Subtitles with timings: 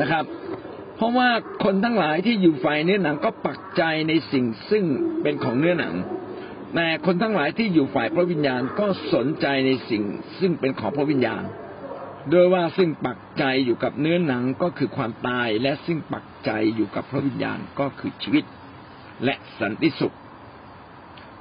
[0.00, 0.24] นะครับ
[0.96, 1.28] เพราะว่า
[1.64, 4.84] คนทั้งหลายที่อยู่ฝ่ายเนื้อหนังก็ปักใจในสิ่งซึ่ง
[5.22, 5.94] เป็นของเนื้อหนัง
[6.74, 10.04] แต่คนทั้งหลายที่อยู่ฝ่ายพระวิญญาณก็สนใจในสิ่ง
[10.40, 11.42] ซึ่งเป็นของพระวิญญาณ
[12.30, 18.44] โดยว่าซึ่งปักใจอยู่กับเนื้อหนังก็คือความตาย และซึ่งปักใจอยู่กับพระวิญญาณก็คือชีวิต
[19.24, 20.16] และสันติสุข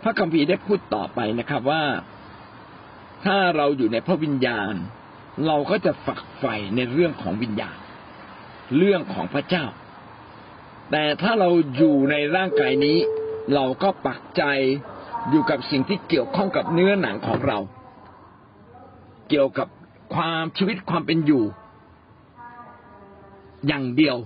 [0.03, 1.83] พระคัมภีร์ได้พูดต่อไปนะครับว่า
[3.25, 4.73] ถ้าเราอยู่ในพระวิญญาณ
[5.47, 7.77] เราก็จะฝักใฝ่ในเรื่องของวิญญาณ
[8.77, 9.65] เรื่องของพระเจ้า
[10.91, 12.97] แต่ถ้าเราอยู่ในร่างกายนี้
[13.53, 14.43] เราก็ปักใจ
[15.29, 17.57] อยู่กับสิ่งที่เกี่ยวข้องกับเนื้อหนังของเรา
[19.29, 19.67] เกี่ยวกับ
[20.15, 21.43] ความชีวิตความเป็นอยู่
[23.67, 24.17] อย่างเดียว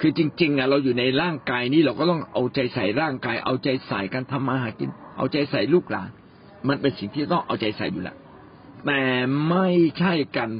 [0.00, 6.10] คือจริงๆอะเราอยู่ในร่างกายนี้เราก็ต้องเอาใจใส่ร่างกาย เอาใจใส่การทำมาหากิน เอาใจใส่ลูกหลาน
[6.68, 8.16] มันเป็นสิ่งที่ต้องเอาใจใส่อยู่แล้ว
[8.86, 9.02] แต่
[9.48, 10.50] ไม่ใช่กัน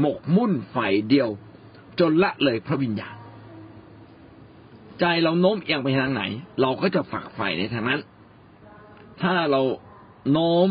[0.00, 1.28] หมกมุ่นฝ่ายเดียว
[2.00, 3.14] จนละเลยพระวิญญาณ
[5.00, 6.22] ใจเราโน้มเอียงไปทางไหน
[6.60, 8.00] เราก็จะฝักใฝ่ในทางนั้น
[9.22, 9.60] ถ้าเรา
[10.32, 10.66] โน้ม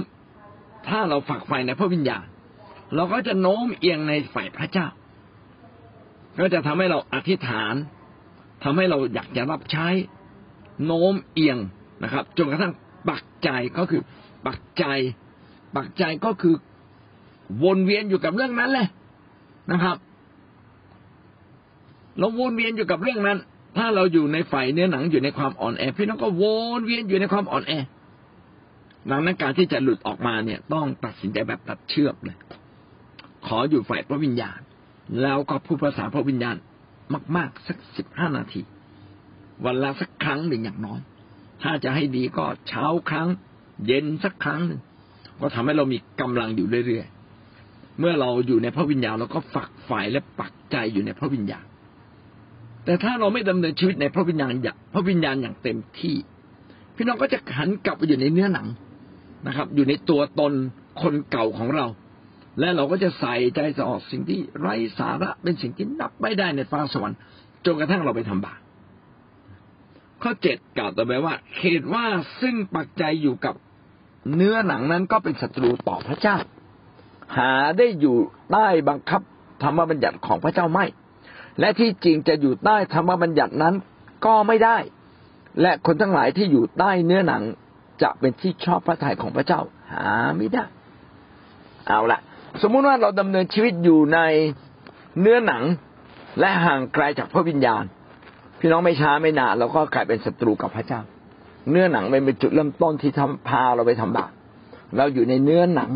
[0.88, 2.25] ถ้าเราฝักใฝ่ในพระวิญญาณ
[2.95, 4.88] เราก็จะโน้มเอียงในฝ่ายพระเจ้า
[6.39, 7.73] ก็จะทำให้เราอธิษฐาน
[8.63, 9.87] ทำให้เราอยากจะรับใช้
[10.85, 11.58] โน้มเอียง
[12.03, 12.73] นะครับจนกระทั่ง
[13.09, 14.02] ปักใจก็คือ
[14.47, 14.85] ปักใจ
[15.75, 16.55] ปักใจก็คือ
[17.63, 18.87] วนเวียนอยู่กับเรื่องนั้นแหละ
[19.71, 19.97] นะครับ
[22.19, 23.39] เราวนเวียนอยู่กับเรื่องนั้น
[23.78, 26.44] ถ้าเราอยู่ในฝ่ายเนื้อหนังอยู่ในความอ่อนแอ พี่น้องก็ว
[26.80, 27.73] นเวียนอยู่ในความอ่อนแอ
[29.09, 32.38] ดังนั้นการที่จะหลุดออกมาเนี่ย ต้องตัดสินใจแบบตัดเชือกเลย
[33.47, 34.59] ขออยู่ฝ่ายพระวิญญาณ
[35.22, 36.55] แล้วก็พูดภาษาพระวิญญาณ
[37.36, 38.61] มาก ๆ สักสิบห้านาที
[39.66, 41.00] วันละสักครั้งหนึ่งอย่างน้อย
[41.64, 43.27] ถ้าจะให้ดีก็เช้าครั้ง
[43.86, 44.81] เย็นสักครั้งหนึ่ง
[45.42, 51.66] ก็ทำให้เรามีกำลังอยู่เรื่อยๆเมื่อเราอยู่ในพระวิญญาณเราก็ฝักฝ่ายและปักใจอยู่ในพระวิญญาณ
[52.86, 56.16] แต่ถ้าเราไม่ดำเนินชีวิตในพระวิญญาณอย่างพระวิญญาณอย่างเต็มที่
[56.95, 58.67] พี่น้องก็จะหันกลับไปอยู่ในเนื้อหนัง
[59.48, 60.54] นะครับ อยู่ในตัวตน
[61.02, 61.86] คนเก่าของเรา
[62.60, 67.17] และเราก็จะใส่ใจจะออกสิ่งที่ไร้สาระเป็นสิ่งที่นับไม่ได้ในฟ้าสวรรค์
[67.66, 68.60] จนกระทั่งเราไปทำบาป
[70.22, 72.05] ข้อเจ็ดกล่าวต่อไปว่าเหตุว่า
[72.42, 73.55] ซึ่งปักใจอยู่กับ
[74.36, 76.38] เนื้อหนังนั้นก็เป็นศัตรูต่อพระเจ้า
[77.38, 78.17] หาได้อยู่
[78.52, 79.22] ใต้บังคับ
[79.64, 80.86] ธรรมบัญญัติของพระเจ้าไม่
[81.59, 83.75] และที่จริงจะอยู่ใต้ธรรมบัญญัตินั้น
[84.25, 84.77] ก็ไม่ได้
[85.61, 87.43] และคนทั้งหลายที่อยู่ใต้เนื้อหนัง
[88.02, 89.61] จะเป็นที่ชอบพระทัยของพระเจ้า
[89.92, 90.63] หาไม่ได้
[91.87, 92.19] เอาละ
[92.61, 94.19] สมมุติว่าเราดำเนินชีวิตอยู่ใน
[95.21, 95.63] เนื้อหนัง
[96.39, 97.83] และห่างไกลจากพระวิญญาณ
[98.59, 101.02] พี่น้องไม่ช้าไม่นานเราก็กลายเป็นศัตรูกับพระเจ้า
[101.69, 104.31] เนื้อหนังเป็นจุดเริ่มต้นที่ทำพาเราไปทำบาป
[104.97, 105.92] เราอยู่ในเนื้อหนัง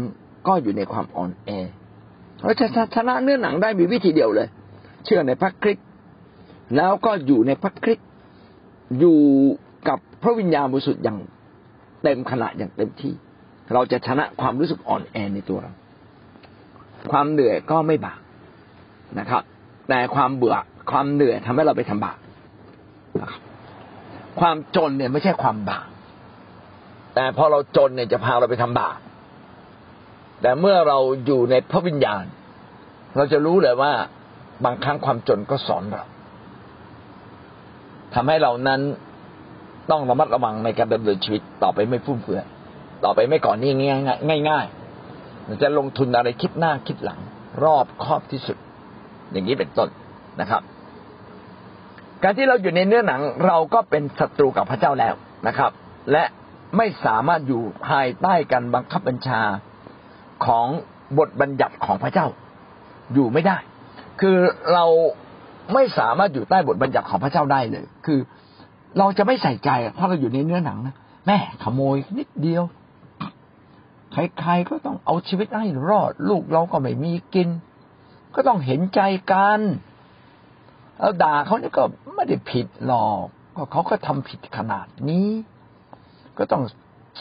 [0.47, 1.49] ก็อยู่ในความอ่อนแอ
[2.43, 4.47] เราจะชนะเนื้อหนังได้มีวิธีเดียวเลย
[5.07, 5.85] เชื่อในพระคริสต์
[6.75, 8.07] แล้วก็อยู่ในพระคริสต์
[8.99, 9.19] อยู่
[9.89, 11.17] กับพระวิญญาณบริสุทธิ์อย่าง
[12.03, 13.13] เต็มขณะอย่างเต็มที่
[13.73, 15.71] เราจะชนะความรู้สึกอ่อนแอในตัวเรา
[17.11, 18.19] ความเหนื่อยก็ไม่บาป
[19.19, 19.43] นะครับ
[19.89, 20.55] แต่ความเบื่อ
[20.91, 22.17] ความเหนื่อยทำให้เราไปทำบาป
[23.21, 23.41] นะครับ
[24.39, 25.87] ความจนเนี่ยไม่ใช่ความบาป
[27.15, 28.97] แต่พอเราจนเนี่ยจะพาเราไปทำบาป
[30.41, 32.23] แต่เมื่อเราอยู่ในพระวิญญาณ
[33.15, 33.93] เราจะรู้เลยว่า
[34.65, 36.03] บางครั้งความจนก็สอนเรา
[38.13, 38.81] ทำให้เรานั้น
[39.91, 42.43] ต้องระมัดระวังในการดำเนินชีวิตต่อไปไม่ฟุ่มเฟือย
[43.03, 44.65] ต่อไปไม่ก่อนนี่ง่ายง่ายง่าย
[45.61, 47.19] จะลงทุนอะไรคิดหน้าคิดหลัง
[47.63, 48.57] รอบครอบที่สุด
[49.31, 49.89] อย่างนี้เป็นต้น
[50.41, 50.61] นะครับ
[52.23, 55.13] การที่เราอยู่ในเนื้อหนังเราก็เป็นศัตรูกับพระเจ้าแล้ว
[55.47, 55.71] นะครับ
[56.11, 56.23] และ
[56.77, 59.41] ไม่สามารถอยู่ภายใต้การบังคับบัญชา
[60.45, 60.67] ของ
[61.17, 62.27] บทบัญญัติของพระเจ้า
[63.13, 63.57] อยู่ไม่ได้
[64.21, 64.37] คือ
[64.73, 64.85] เรา
[65.73, 68.19] ไม่สามารถอยู่ใต้บทบัญญัติของพระเจ้าได้เลย คือ
[68.99, 70.95] เราจะไม่ใส่ใจเพราะเราอยู่ในเนื้อหนังนะ
[71.27, 72.63] แม่ขโมยนิดเดียว
[74.11, 77.49] ใครๆก็ต้องเอาชีวิตให้รอด ลูกเราก็ไม่มีกิน
[78.35, 79.59] ก็ต้องเห็นใจกัน
[80.99, 81.83] แล้วด่าเขานี่ก็
[82.15, 83.25] ไม่ได้ผิดหรอก
[83.55, 85.29] ก็เขาก็ทำผิดขนาดนี้
[86.37, 86.63] ก็ต้อง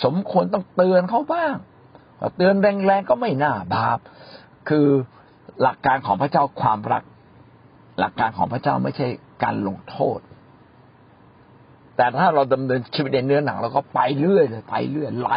[0.04, 1.54] สมควรต้องเตือนเขาบ้าง
[2.36, 3.98] เตือนแรงๆก็ไม่น่าบาป
[4.68, 4.88] คือ
[5.62, 7.02] หลักการของพระเจ้าความรัก
[7.98, 9.06] หลักการของพระเจ้าไม่ใช่
[9.42, 10.18] การลงโทษ
[11.96, 15.30] แต่ถ้าเราดำเนินชีวิตในเนื้อหนังเราก็ไปเรื่อยเลยไปเรื่อยไหล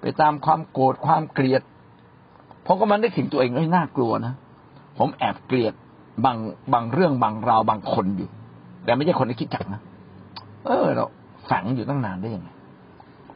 [0.00, 1.62] ไปตามความโกรธความเกลียด
[2.62, 4.34] เพราะก็มันได้ถึงตัวเองไม่น่ากลัวนะ
[4.98, 5.74] ผมแอบเกลียด
[6.24, 6.36] บาง
[6.72, 8.28] บางเรื่องบางราวบางคนอยู่
[8.84, 9.80] แต่ไม่ใช่คนที่คิดจักนะ
[10.64, 11.04] เออเรา
[11.50, 12.48] ฝังอยู่ตั้งนานได้ยังไง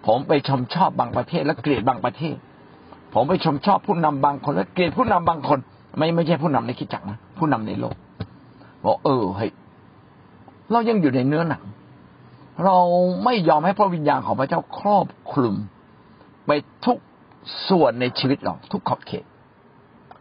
[0.07, 2.37] ผมไปชมชอบบางประเทศ และเกลียดบางประเทศ
[3.14, 5.58] ผมไปชมชอบผู้นำบางคนและเกลียดผู้นำบางคน
[5.99, 7.94] ไม่ไม่ใช่ผู้นำในคิดจักนะผู้นำในโลก
[8.84, 9.50] บอกเออเฮ้ย
[10.70, 11.62] เรายังอยู่ในเนื้อหนัง
[12.64, 12.76] เรา
[13.25, 15.56] ไม่ยอมให้พระวิญญาณของพระเจ้าครอบคลุม
[16.46, 16.50] ไป
[16.84, 16.99] ทุก
[17.69, 19.25] ส่วนในชีวิตเราทุกขอบเขต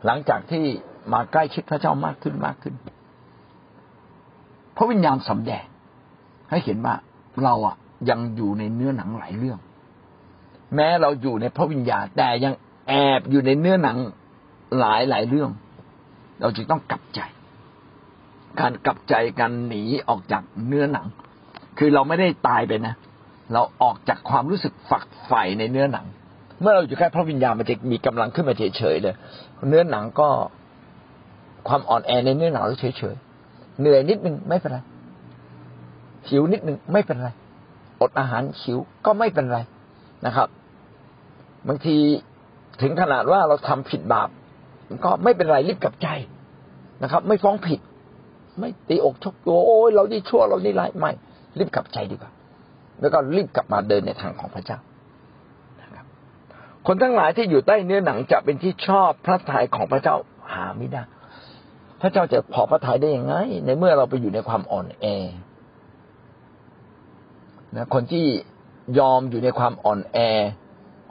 [0.06, 0.64] หลังจากที่
[1.14, 2.74] มาใกล้ชิดพระเจ้ามากขึ้นมากขึ้น
[4.78, 5.66] พระวิญญาณสำแดง
[6.50, 6.96] ให้เห็นว่า
[7.44, 7.76] เราอะ
[8.10, 9.60] ยังอยู่ในเนื้อหนังหลายเรื่อง
[10.76, 12.54] แม้เราอยู่ในพระวิญญาณแต่ยัง
[12.88, 13.98] แอบอยู่ในเนื้อหนัง
[14.80, 15.50] หลายหลายเรื่อง
[16.42, 17.22] เราจึงต้องกลับใจ
[18.60, 21.08] การกลับใจการหนีออกจากเนื้อหนัง
[21.78, 22.94] คือเราไม่ได้ตายไปนะ
[23.54, 26.06] เราออกจากความรู้สึกฝักใฝ่ในเนื้อหนัง
[26.62, 29.16] เมื่อเราอยู่ใกล้พระวิญญาณมันจะมีกำลังขึ้นมาเฉยๆเลย
[29.70, 30.30] เนื้อหนังก็
[31.68, 34.78] ความอ่อนแอในเนื้อหนังเฉยๆเหนื่อยนิดนึงไม่เป็นไร
[36.30, 37.30] หิวนิดนึงไม่เป็นไร
[38.02, 39.60] อดอาหารหิวก็ไม่เป็นไร
[40.26, 40.48] นะครับ
[41.68, 41.98] บางที
[42.82, 44.30] ถึงขนาดว่าเราทำผิดบาป
[45.06, 46.08] ก็ไม่เป็นไรรีบกลับใจ
[47.04, 47.80] นะครับ ไม่ฟ้องผิด
[48.60, 51.12] ไม่ตีอกชกตัวโอ้ยเรานี่ชั่วเรานี่ร้ายไม่
[51.58, 52.32] รีบกลับใจดีกว่า
[53.02, 54.80] แล้วก็รีบกลับมาเดินในทางของพระเจ้า
[55.82, 56.06] นะครับ
[56.88, 60.16] คนทั้งหลายที่อยู่ใต้เนื้อหนังจะเป็นที่ชอบพระทัยของพระเจ้า
[60.54, 61.04] หาไม่ได้
[62.02, 63.36] พระเจ้าจะพอพระทัยได้ยังไง
[63.66, 65.06] ในเมื่อเราไปอยู่ในความอ่อนแอ
[67.76, 68.26] นะคนที่
[69.00, 70.18] ยอมอยู่ในความอ่อนแอ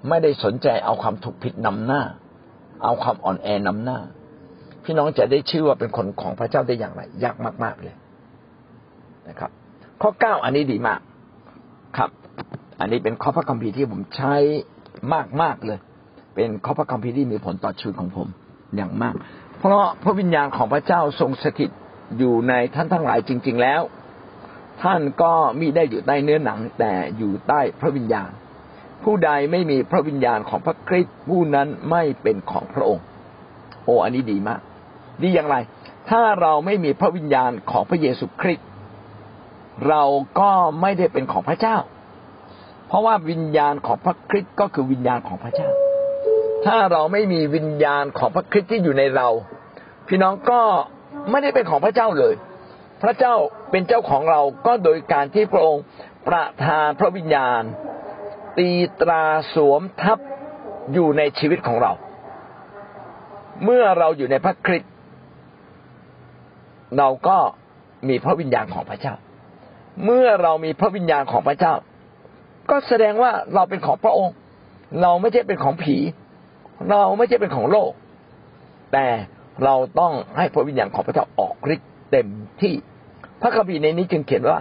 [0.09, 2.03] ไม่ได้สนใจเอาความถูกผิดนำหน้า
[2.85, 3.99] เอาความอ่อนแอนำหน้า
[4.85, 7.95] พี่น้องจะได้ชื่อว่าเป็นคนของพระเจ้าได้อย่างไรยากมาก ๆเลย
[9.29, 9.51] นะครับ
[10.03, 11.01] ข้อเก้าอันนี้ดีมาก
[11.97, 12.11] ครับ
[12.81, 14.35] อันนี้เป็นข้อพระคัมภีร์ที่ผมใช้
[15.15, 15.79] มากมากเลย
[16.35, 18.29] เป็นข้อพระคัมภีร์ที่มีผลต่อชีวิตของผม
[18.77, 19.15] อย่างมาก
[19.59, 21.71] เพราะพระวิญญาณของพระเจ้าทรงสถิต
[22.19, 23.83] อยู่ในท่านทั้งหลายจริง ๆ แล้ว
[24.83, 28.31] ท่านก็มิได้อยู่ใต้เนื้อหนังแต่อยู่ใต้พระวิญญาณ
[29.05, 33.05] ผู้ใดไม่มีพระวิญญาณของพระคริสต์ผู้นั้นไม่เป็นของพระองค์
[33.85, 34.61] โอ้อันนี้ดีมาก
[35.23, 35.57] ดีอย่างไร
[36.11, 38.67] ถ้าเราไม่มีพระวิญญาณของพระเยซูคริสต์
[39.89, 40.03] เรา
[40.41, 40.51] ก็
[40.81, 41.77] ไม่ได้เป็นของพระเจ้า
[42.87, 45.71] เพราะว่าวิญญาณของพระคริสต์ก็คือวิญญาณของพระเจ้า
[46.67, 49.29] ถ้าเราไม่มีวิญญาณของพระคริสต์ที่อยู่ในเรา
[50.09, 50.61] พี่น้องก็
[51.31, 52.35] ไม่ได้เป็นของพระเจ้าเลย
[53.03, 53.35] พระเจ้า
[53.71, 55.85] เป็นเจ้าของเราก็โดยการที่พระองค์
[56.29, 57.63] ประทานพระวิญญาณ
[58.59, 58.71] ตี
[59.01, 60.19] ตราสวมทับ
[60.93, 61.93] อยู่ในชีวิตของเรา
[63.65, 64.93] เมื่อเราอยู่ในพระคริสต์
[66.99, 67.39] เราก็
[68.09, 69.15] มีพระวิญญาณของพระเจ้า
[70.05, 71.75] เมื่อเรามีพระวิญญาณของพระเจ้า
[72.71, 74.35] ก็แสดงว่าเราเป็นของพระองค์
[75.03, 75.97] เราไม่ใช่เป็นของผี
[76.91, 77.93] เราไม่ใช่เป็นของโลก
[78.93, 79.07] แต่
[79.65, 82.29] เราต้องให้พระวิญญาณของพระเจ้าออกฤทธิ์เต็ม
[82.61, 82.75] ที่
[83.41, 84.59] พระคัมภีร์ในนี้จึงเขียนว่า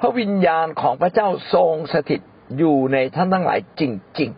[0.00, 2.20] พระวิญญาณของพระเจ้าทรงสถิต
[2.58, 3.82] อยู่ในท่านทั้งหลายจ
[4.20, 4.30] ริง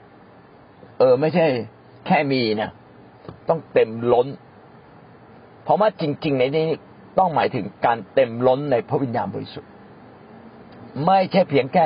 [0.44, 1.46] ๆ เออ ไม่ใช่
[2.06, 2.70] แค่มีนะ
[3.48, 4.26] ต้องเต็มล้น
[5.62, 6.66] เพราะว่าจริง ๆ ในนี้
[7.18, 9.70] ต้องหมายถึงการเต็มล้นในพระวิญญาณบริสุทธิ์
[11.06, 11.84] ไม่ใช่เพียงแค่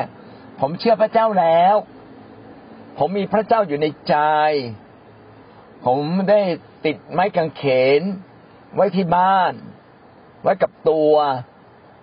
[0.60, 1.76] ผมเชื่อพระเจ้าแล้ว
[2.98, 4.16] ผมมีพระเจ้าอยู่ในใจ
[5.84, 5.98] ผม
[6.30, 6.40] ได้
[6.84, 7.62] ติดไม้กางเข
[8.00, 8.02] น
[8.74, 9.52] ไว้ที่บ้าน
[10.42, 11.12] ไว้กับตัว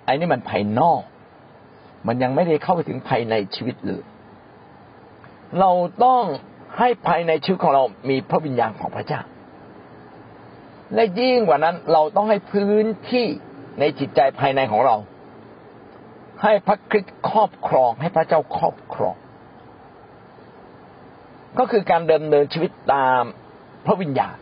[0.06, 1.02] ไอ้นี่มันภายนอก
[2.08, 4.04] มันยังไม่ได้เข้าไปถึงภายในชีวิตเลย
[5.60, 5.72] เรา
[6.06, 6.24] ต้อง
[6.78, 9.22] ให้ภายในชีวิตของเรามีพระวิญญาณของพระเจ้า
[10.94, 13.28] และยิ่งกว่านั้นเราต้องให้พื้นที่
[13.80, 14.96] ในจิตใจภายในของเรา
[16.44, 19.16] ให้พระคริสต์ครอบครอง ให้พระเจ้าครอบครอง
[21.60, 23.24] ก็คือการเดินเนินชีวิตตาม
[23.86, 24.36] พระวิญญาณ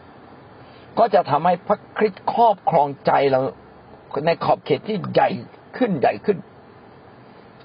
[0.99, 3.39] ก็จะทำให้พระคริสต์ครอบครองใจเรา
[4.25, 5.29] ในขอบเขตที่ใหญ่
[5.77, 6.37] ขึ้นใหญ่ขึ้น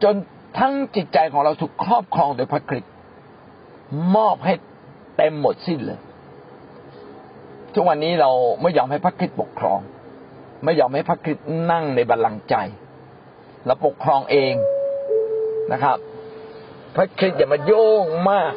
[0.02, 0.14] จน
[0.58, 2.90] ทั้งจิตใจของเราถูกครอบครองโดยพระคริสต์
[4.16, 4.54] มอบให้
[5.16, 6.00] เต็มหมดสิ้นเลย
[7.74, 8.30] ทุกวันนี้เรา
[8.62, 9.80] ไม่ยอมให้พระคริสต์ปกครอง
[10.64, 12.54] ไม่ยอมให้พระคริสต์นั่งในบัลลังก์ใจ
[13.66, 14.54] เราปกครองเอง
[15.72, 15.96] นะครับ
[16.96, 18.52] พระคริสต์อย่ามายุ่งมาก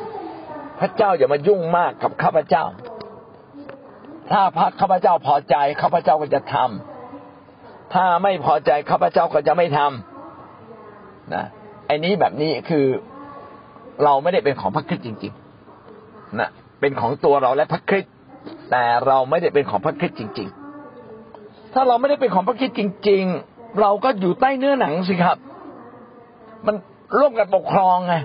[0.80, 2.66] พระเจ้าอย่ามายุ่งมากกับข้าพเจ้า
[4.32, 10.15] ถ้าพระข้าพเจ้าพอใจข้าพเจ้าก็จะทำถ้าไม่พอใจข้าพเจ้าก็จะไม่ทำ
[11.34, 11.44] นะ
[11.88, 12.86] ไอ้นี้แบบนี้คือ
[14.04, 18.14] เราไม่ได้เป็นของพระคริสต์จริงๆนะเป็นของตัวเราและพระคริสต์
[18.72, 20.50] แต่เราไม่ได้เป็นของพระคริสต์จริง
[21.12, 25.38] ๆ ถ้าเราไม่ได้เป็นของพระคริสต์จริง ๆ เราก็อยู่ใต้เนื้อหนังสิครับ
[26.66, 26.76] มัน
[27.18, 28.16] ร่วมกันปกครองไง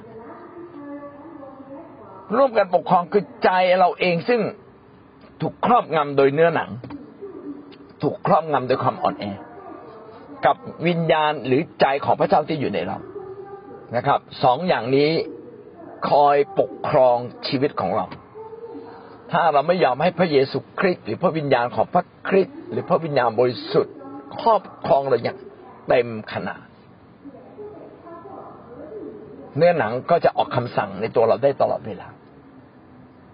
[2.36, 4.40] ร่วมกันปกครองคือใจเราเองซึ่ง
[5.40, 6.70] ถูกครอบงำโดยเนื้อหนัง
[8.02, 9.24] ถูกครอบงำโดยความอ่อนแอ
[10.46, 10.56] กับ
[10.86, 12.98] วิญญาณหรือใจของพระเจ้าที่อยู่ในเรา
[13.96, 15.10] นะครับสองอย่างนี้
[16.10, 17.16] คอยปกครอง
[17.48, 18.06] ชีวิตของเรา
[19.32, 23.94] ถ้าเราไม่ยอมให้พระเยซูคริสต์หรือพระวิญญาณของพระคริสต์หรือพระวิญญาณบริสุทธิ์
[24.40, 25.38] ครอบครองเราอย่าง
[25.88, 26.60] เต็มขนาด
[29.56, 32.08] เนื้อหนังก็จะออกคำสั่งในตัวเราได้ตลอดเวลา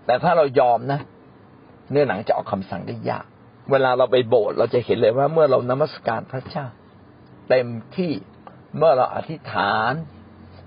[0.06, 1.00] แต่ถ้าเรายอมนะ
[1.90, 3.26] เนื้อหนังจะออกคำสั่งได้ยาก
[3.70, 6.66] เวลาเราไปโบสถ์เราจะเห็นเลยว่าเมื่อเรานมัสการพระเจ้า
[7.48, 8.12] เต็มที่
[8.76, 9.92] เมื่อเราอธิษฐาน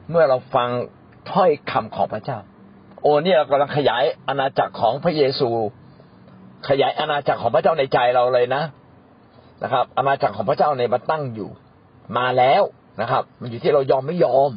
[0.09, 0.69] เมื่อเราฟัง
[1.31, 2.39] ถ้อยคำของพระเจ้า
[3.01, 5.49] โอ้เนี่ยเรากำลังขยายอาณาจักรของพระเยซู
[6.69, 8.63] ขยายอาณาจักรของพระเจ้าในใจเราเลยนะ
[9.63, 11.49] นะครับ อาณาจักรของพระเจ้าในมาตั้งอยู่
[12.17, 12.63] มาแล้ว
[13.01, 14.51] นะครับ มันอยู่ที่เรายอมไม่ยอม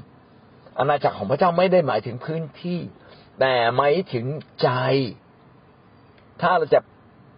[0.79, 2.81] อาณาจักรของพระเจ้าไม่ได้หมายถึงพื้นที่
[3.41, 4.27] แต่หมายถึง
[4.63, 4.71] ใจ
[6.41, 6.81] ถ้าเราจะ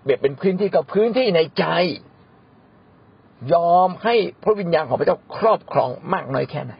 [0.03, 1.67] เปรียบเป็นพื้นที่ก็พื้นที่ในใจ
[3.53, 6.75] ยอมให้พระวิญญาณของพระเจ้าครอบครองมากน้อยแค่ไหน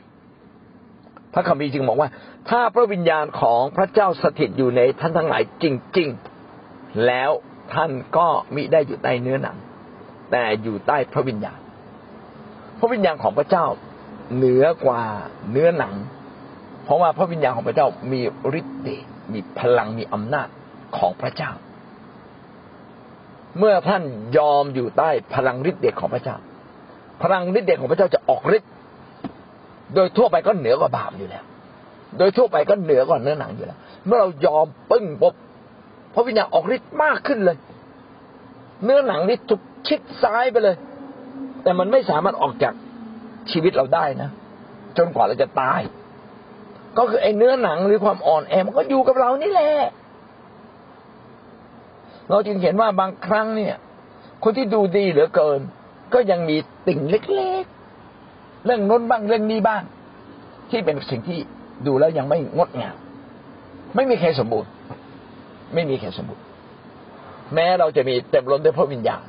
[1.33, 2.09] พระคัมภีร์จึงบอกว่า
[2.49, 5.65] ถ้าพระวิญญาณของพระเจ้าสถิตอยู่ในท่านทั้งหลายจ
[5.99, 6.09] ริง
[6.57, 7.31] ๆ แล้ว
[7.75, 9.57] ท่านก็มิได้อยู่ใต้เนื้อหนัง
[10.31, 11.59] แต่อยู่ใต้พระวิญญาณ
[12.79, 13.67] พระวิญญาณของพระเจ้า
[14.37, 15.03] เหนือกว่า
[15.51, 15.95] เนื้อหนัง
[16.85, 18.21] เพราะว่าพระวิญญาณของพระเจ้ามี
[18.59, 20.49] ฤทธิ์เดชมีพลังมีอำนาจ
[20.97, 21.51] ของพระเจ้า
[23.59, 24.03] เมื่อท่าน
[24.39, 26.37] ยอมอยู่ใต้พลังฤทธิ์เดชของพระเจ้า
[27.23, 28.71] พลังฤทธิ์เดชของพระเจ้าจะออกฤทธิ์
[29.95, 31.45] โดยทั่วไปก็เหนือกว่าบาปอยู่แล้ว
[32.19, 35.35] โดยทั่วไปก็เหนือกว่าเนื้อหนังอยู่แล้ว เมื่อเรายอมปึ้งปบ
[36.15, 37.57] พระวิญญาณออกฤทธิ์มากขึ้นเลย
[38.85, 40.77] เนื้อหนังนี่ถูกชิดซ้ายไปเลย
[41.63, 42.75] แต่มันไม่สามารถออกจาก
[43.51, 44.31] ชีวิตเราได้นะ
[44.99, 45.81] จนกว่าเราจะตาย
[46.99, 49.73] ก็คือไอ้เนื้อหนังหรือความอ่อนแอมันก็อยู่กับเรานี่แหละ
[52.31, 53.75] เราจึงเห็นว่าบางครั้งเนี่ย
[54.43, 55.61] คนที่ดูดีเหลือเกิน
[56.15, 56.57] ก็ยังมี
[56.87, 59.83] ติ่งเล็กๆ เรื่องน้นบ้างเรื่องนี้บ้าง
[60.71, 61.39] ที่เป็นสิ่งที่
[61.87, 62.97] ดูแล้วยังไม่งดงาม
[63.95, 64.71] ไม่มีใครสมบูรณ์
[65.75, 66.45] ไม่มีใครสมบูรณ์
[67.55, 69.23] แม้เราจะมีเต็มล้นด้วยพระวิญญาณ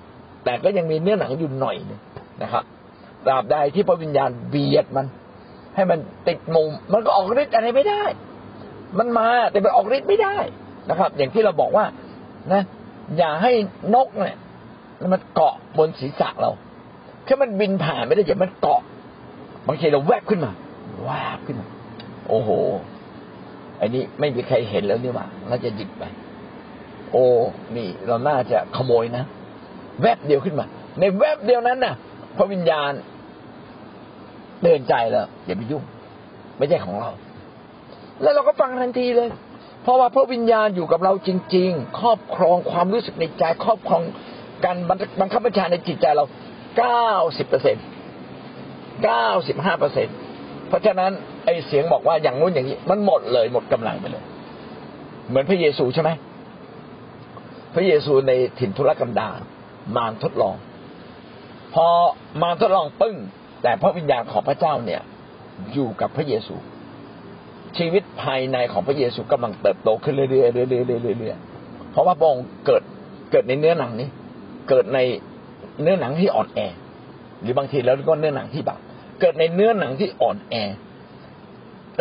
[0.43, 1.99] แต่ก็ยังมีเนื้อหนังอยู่หน่อยนึง
[2.43, 2.63] นะครับ
[3.25, 5.05] ตราบใดที่พระวิญญาณเบียดมัน
[5.75, 8.03] ให้มันติดมุม มันก็ออกฤทธิ์อะไรไม่ได้
[8.97, 10.37] มันมาแต่มันออกฤทธิ์ไม่ได้
[10.89, 11.85] นะครับ อย่างที่เราบอกว่า
[12.53, 12.63] นะ
[13.17, 13.51] อย่าให้
[13.95, 14.37] นกเนี่ย
[15.13, 16.51] มันเกาะบนศีรษะเรา
[17.25, 18.81] แค่มันบินผ่านไม่ได้อย่ามันเกาะ
[19.67, 20.51] บางทีเราแวบขึ้นมา
[21.03, 21.67] แวบขึ้นมา
[22.29, 22.49] โอ้โห
[23.79, 26.03] อันนี้ไม่มีใครเห็นแล้วนี่หว่าน่าจะหยิบไป
[27.11, 27.25] โอ้
[27.75, 29.23] นี่เราน่าจะขโมยนะ
[30.01, 30.65] แวบเดียวขึ้นมา
[30.99, 31.95] ในแวบเดียวนั้นน่ะ
[32.37, 32.91] พระวิญญาณ
[34.61, 35.83] เตือนใจแล้วอย่าไปยุ่ง
[36.57, 37.11] ไม่ใช่ของเรา
[38.21, 39.29] แล้วเราก็ฟังทันทีเลย
[39.83, 44.01] เพราะว่าพระวิญญาณอยู่กับเราจริง ๆ ครอบครองความรู้สึกในใจ ครอบครอง
[44.65, 44.77] การ
[45.21, 46.25] บังคับบัญชาในจิตใจเรา
[46.77, 47.77] เก้าสิบเปอร์เซ็น
[49.03, 50.07] เก้าสิบห้าเปอร์เซ็น
[50.67, 51.11] เพราะฉะนั้น
[51.45, 54.23] ไอ้เสียงบอกว่าอย่างนู้นอย่างนี้มันหมดเลยหมดกำลังไปเลย
[55.29, 56.09] เหมือนพระเยซูใช่ไหม
[57.75, 59.39] พระเยซูในถิ่นทุรกันดาร
[59.95, 60.55] มารทดลอง
[61.73, 61.87] พอ
[62.41, 63.15] มารทดลองปึ้ง
[63.63, 65.01] แต่พระวิญญาณของพระเจ้าเนี่ย
[65.73, 66.55] อยู่กับพระเยซู
[67.77, 72.83] ชีวิตภายในของพระเยซูกำลังเติบโตขึ้นเรื่อยๆเรื่อยๆเรื่อยๆเพราะว่าพระองค์เกิด
[73.31, 74.09] เกิดในเนื้อหนังนี้
[74.69, 74.99] เกิดใน
[75.81, 76.59] เนื้อหนังที่อ่อนแอ
[77.41, 78.79] หรือบางทีแล้วก็เนื้อหนังที่บาป
[79.19, 80.55] เกิดในเนื้อหนังที่อ่อนแอ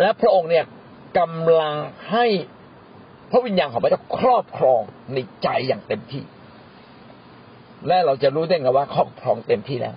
[0.01, 0.65] และพระองค์เนี่ย
[1.19, 1.75] กำลัง
[2.11, 2.25] ให้
[3.31, 4.81] พระวิญญาณของพระเจ้าครอบครอง
[5.13, 6.23] ในใจอย่างเต็มที่
[7.87, 9.95] และเราจะรู้ได้ไงว่าครอบครองเต็มที่แล้ว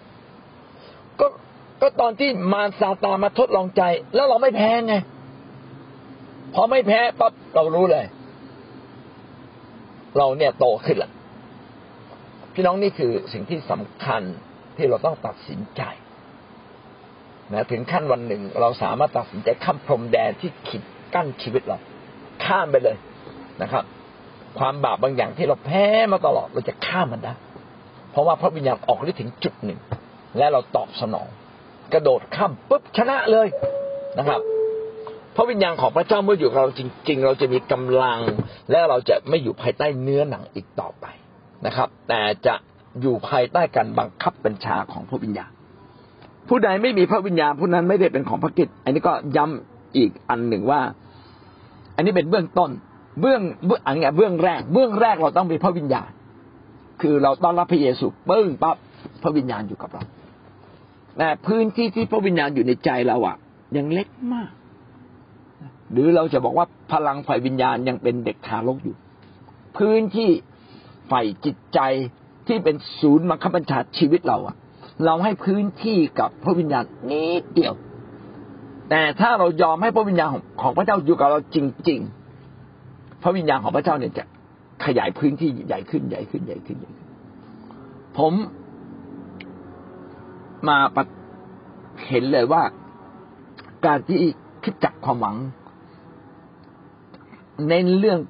[1.20, 1.26] ก็
[1.80, 3.82] ก็ตอนที่มารซาตามาทดลองใจ
[4.14, 4.94] แล้วเราไม่แพ้ไง
[6.54, 8.06] พอไม่แพ้ปั๊บเรารู้เลย
[10.18, 11.10] เราเนี่ยโตขึ้นละ
[12.60, 14.22] พี่น้องนี่คือสิ่งที่สำคัญ
[14.76, 15.82] ที่เราต้องตัดสินใจ
[17.52, 20.82] นะถึงขั้นวันหนึ่ง เราสามารถตัดสินใจข้ามพรมแดนที่ขีด
[21.14, 21.78] กั้นชีวิตเรา
[22.44, 22.96] ข้ามไปเลย
[23.62, 23.84] นะครับ
[24.58, 27.34] ความบาปบางอย่างที่เราแพ้มาตลอดเราจะข้ามมันได้
[28.10, 29.80] เพราะว่าพระวิญญาณออกฤทธิ์ถึงจุดหนึ่ง
[30.38, 31.28] และเราตอบสนอง
[31.92, 33.48] กระโดดข้ามปุ๊บชนะเลย
[34.18, 34.40] นะครับ
[35.36, 38.20] พระวิญญาณของพระเจ้าเมื่ออยู่กับเราจริง ๆ เราจะมีกำลัง
[38.70, 41.06] และเราจะไม่อยู่ภายใต้เนื้อหนังอีกต่อไป
[41.66, 42.54] นะครับ แต่จะ
[43.00, 45.50] อยู่ภายใต้การบังคับบัญชาของพระวิญญาณ
[46.48, 50.80] ผู้ใดไม่มีพระวิญญาณผู้นั้นไม่ได้เป็นของพระกิตอันนี้ก็ย้ำอีกอันหนึ่งว่า
[51.96, 52.70] อันนี้เป็นเบื้องต้น
[53.20, 56.10] เบื้องเบื้องอันนี้เบื้องแรก เบื้องแรกเราต้องมีพระวิญญาณ
[57.00, 58.76] คือเราต้อนรับพระเยซูปึ้งปั๊บ
[59.22, 60.02] พระวิญญาณอยู่กับเรา
[61.18, 63.36] แต่พื้นที่ที่พระวิญญาณอยู่ในใจเราอะ
[63.76, 64.50] ยังเล็กมาก
[65.92, 68.96] หรือเราจะบอกว่าพลังฝ่ายวิญญาณยังเป็นเด็กทารกอยู่
[69.78, 70.30] พื้นที่
[71.10, 71.80] ฝ่ายจิตใจ
[72.46, 74.56] ที่เป็นศูนย์บังคับบัญชาชีวิตเราอะ
[75.04, 77.74] เราให้พื้นที่กับพระวิญญาณนิดเดียว
[78.90, 80.28] แต่ถ้าเรายอมให้พระวิญญาณ
[80.60, 81.56] ของพระเจ้าอยู่กับเราจ
[81.88, 82.00] ริง
[82.60, 84.24] ๆ พระวิญญาณของพระเจ้าเนี่ยจะ
[84.84, 87.04] ขยายพื้นที่ใหญ่ขึ้นใหญ่ขึ้นใหญ่ขึ้นใหญ่ขึ้น
[88.18, 88.32] ผม
[90.68, 90.98] มาป
[92.08, 92.62] เห็นเลยว่า
[93.86, 94.18] การที่
[94.62, 95.36] คิดจักความหวัง
[97.66, 98.20] เน้นเรื่อง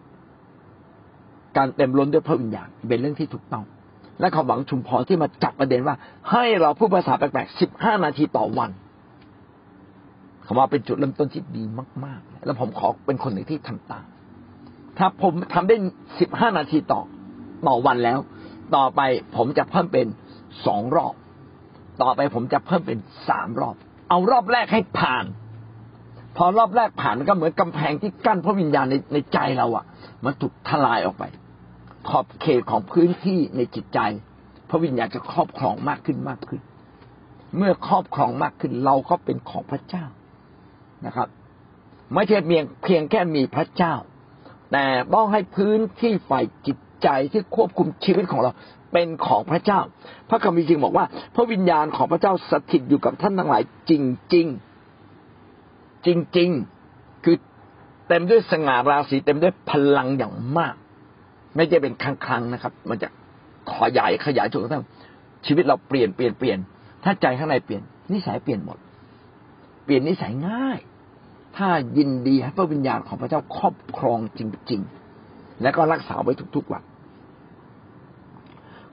[1.57, 3.65] การเต็มล้นด้วยพระวิญญาณเป็นเรื่องที่ถูกต้อง
[4.21, 5.97] และควาหวังชุมพรที่มาจับประเด็นว่า
[6.31, 8.71] ให้เราพูดภาษาแปลกๆสิบห้านาทีต่อวัน
[10.47, 11.65] คำว่าเป็นจุดเริ่มต้นที่ดี
[12.05, 14.07] มาก ๆ แล้วผมขอเป็นคนหนึ่งที่ทำตาม
[14.99, 15.77] ถ้าผมทำได้
[16.21, 17.03] สิบห้านาทีต่อ
[17.67, 18.19] ต่อวันแล้ว
[18.77, 19.01] ต่อไป
[19.37, 20.07] ผมจะเพิ่มเป็น
[20.67, 21.15] สองรอบ
[22.03, 23.75] ต่อไปผมจะเพิ่มเป็นสามรอบ
[24.09, 25.25] เอารอบแรกให้ผ่าน
[26.37, 29.85] พอรอบแรกผ่านก็เหมือนกำแพงที่กั้นพระวิญญาณในในใจเราอะ่ะ
[30.25, 31.25] มันถูกทลายออกไป
[32.09, 33.99] ขอบเขตของพื้นที่ในจิตใจ
[34.71, 36.61] พระวิญญาณจะครอบครองมากขึ้นมากขึ้น
[37.57, 40.05] เมื่อครอบครองมากขึ้นเราก็เป็นของพระเจ้า
[41.07, 41.29] นะครับ
[42.15, 43.95] ไม่ใช่เพียงเพียงแค่มีพระเจ้า
[44.73, 48.53] แต่ต้องให้พื้นที่ฝ่ายจิตใจที่ควบคุมชีวิตของเรา
[48.93, 49.81] เป็นของพระเจ้า
[50.31, 54.47] พระคัมภีร์จึงบอกว่า พระวิญญาณของพระเจ้าสถิตอยู่กับท่านทั้งหลายจริงจริง
[56.07, 56.51] จริง
[56.87, 57.37] ๆ คือ
[58.09, 60.75] เต็มด้วยสง่าราศีเต็มด้วยพลังอย่างมาก
[61.57, 63.09] ไม่ใช่เป็นครั้งๆนะครับ มันจะ
[63.73, 64.85] ขยายขยายจนกระทั่ง
[65.47, 66.59] ชีวิตเราเปลี่ยนเปลี่ยนเปลี่ยน
[67.05, 68.79] ถ้าใจข้างในเปลี่ยน นิสัยเปลี่ยนหมด
[69.85, 70.79] เปลี่ยนนิสัยง่าย
[71.57, 74.41] ถ้ายินดีให้พระวิญญาณของพระเจ้าครอบครองจ
[74.71, 74.81] ริง
[75.21, 76.83] ๆ และก็รักษาไว้ทุกๆวัน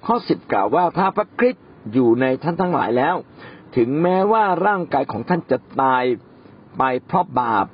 [0.05, 3.15] ข้อสิบกล่าวว่าถ้าพระคริสต์อยู่ในท่านทั้งหลายแล้ว
[3.75, 6.03] ถึงแม้ว่าร่างกายของท่านจะตาย
[6.77, 7.65] ไปเพราะบาป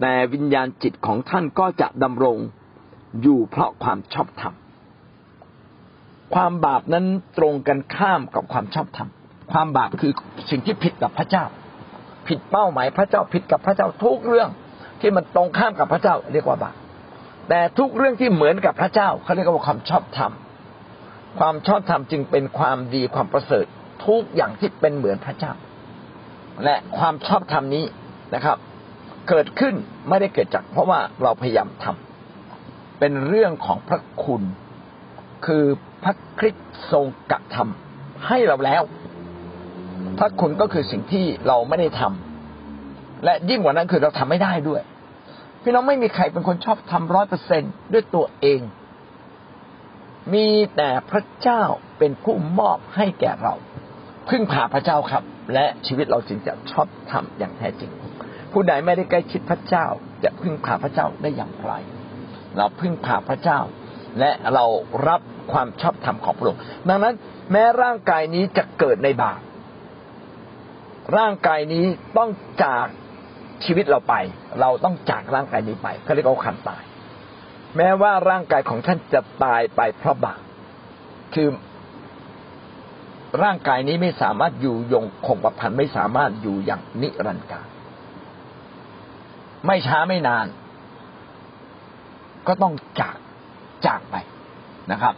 [0.00, 2.38] แต่วิญญาณจิตของท่านก็จะดำรง
[3.22, 4.54] อยู่เพราะความชอบธรรม
[6.34, 7.06] ความบาปนั้น
[7.38, 9.08] ตรงกันข้ามกับความชอบธรรม
[9.52, 10.12] ความบาปคือ
[10.50, 11.44] สิ่งที่ผิดกับพระเจ้า
[12.28, 14.48] ผิดเป้าหมายพระเจ้าผิดกับพระเจ้าทุกเรื่อง
[15.00, 16.74] ที่มันตรงข้ามกับพระเจ้าเรียกว่าบาป
[17.48, 20.32] แต่ทุกเรื่องที่เหมือนกับพระเจ้าเขาเรียกว่าความชอบธรรม
[21.38, 23.66] ความชอบธรรมจึงเป็นความดีความประเสริฐ
[24.06, 25.52] ทุกอย่างที่เป็นเหมือนพระเจ้า
[26.64, 27.84] และความชอบธรรมนี้
[28.34, 28.56] นะครับ
[29.28, 29.74] เกิดขึ้น
[30.08, 34.42] ไม่ได้เกิดจาก เพราะว่าเราพยายามทำเป็นเรื่องของพระคุณ
[35.46, 35.64] คือ
[36.04, 38.82] พระคริสต์ทรงกระทำให้เราแล้ว
[40.18, 44.82] พระคุณก็คือสิ่งที่เราไม่ได้ทำและยิ่งกว่านั้นคือเราทำไม่ได้ด้วย
[45.62, 48.60] พี่น้องไม่มีใครเป็นคนชอบทำร้อยเปอร์เซ็นด้วยตัวเอง
[50.34, 51.62] มีแต่พระเจ้า
[51.98, 53.54] เป็นผู้มอบให้แก่เรา
[54.28, 55.22] พึ่งพาพระเจ้าครับ
[55.54, 57.90] และชีวิตเราจึงจะชอบทำอย่างแท้จริง
[58.54, 59.86] ผู้ใดไม่ได้ใกล้ชิดพระเจ้า
[60.24, 61.72] จะพึ่งพาพระเจ้าได้อย่างไร
[62.56, 63.60] เราพึ่งพาพระเจ้า
[64.20, 64.64] และเรา
[65.08, 65.20] รับ
[65.52, 67.14] ความชอบธรรมของพระองค์ดังนั้น
[67.52, 69.40] แม้ร่างกายนี้จะเกิดในบาป
[71.16, 71.84] ร่างกายนี้
[72.18, 72.30] ต้อง
[72.62, 72.86] จาก
[73.64, 74.14] ชีวิตเราไป
[74.60, 76.82] เราต้องจากร่างกายนี้ไปเขาเรียกว่าขันตาย
[77.76, 80.40] แม้ว่าร่างกายของท่านจะตายไปเพราะบาป
[81.34, 81.48] คือ
[83.42, 87.66] ร่างกายนี้ไม่สามารถอยู่ยงคงประพันธ์ไม่สามารถอยู่อย่างนิรันดร์การ
[89.66, 90.46] ไม่ช้าไม่นาน
[92.46, 93.16] ก็ต้องจาก
[93.86, 94.16] จากไป
[94.92, 95.14] นะครับ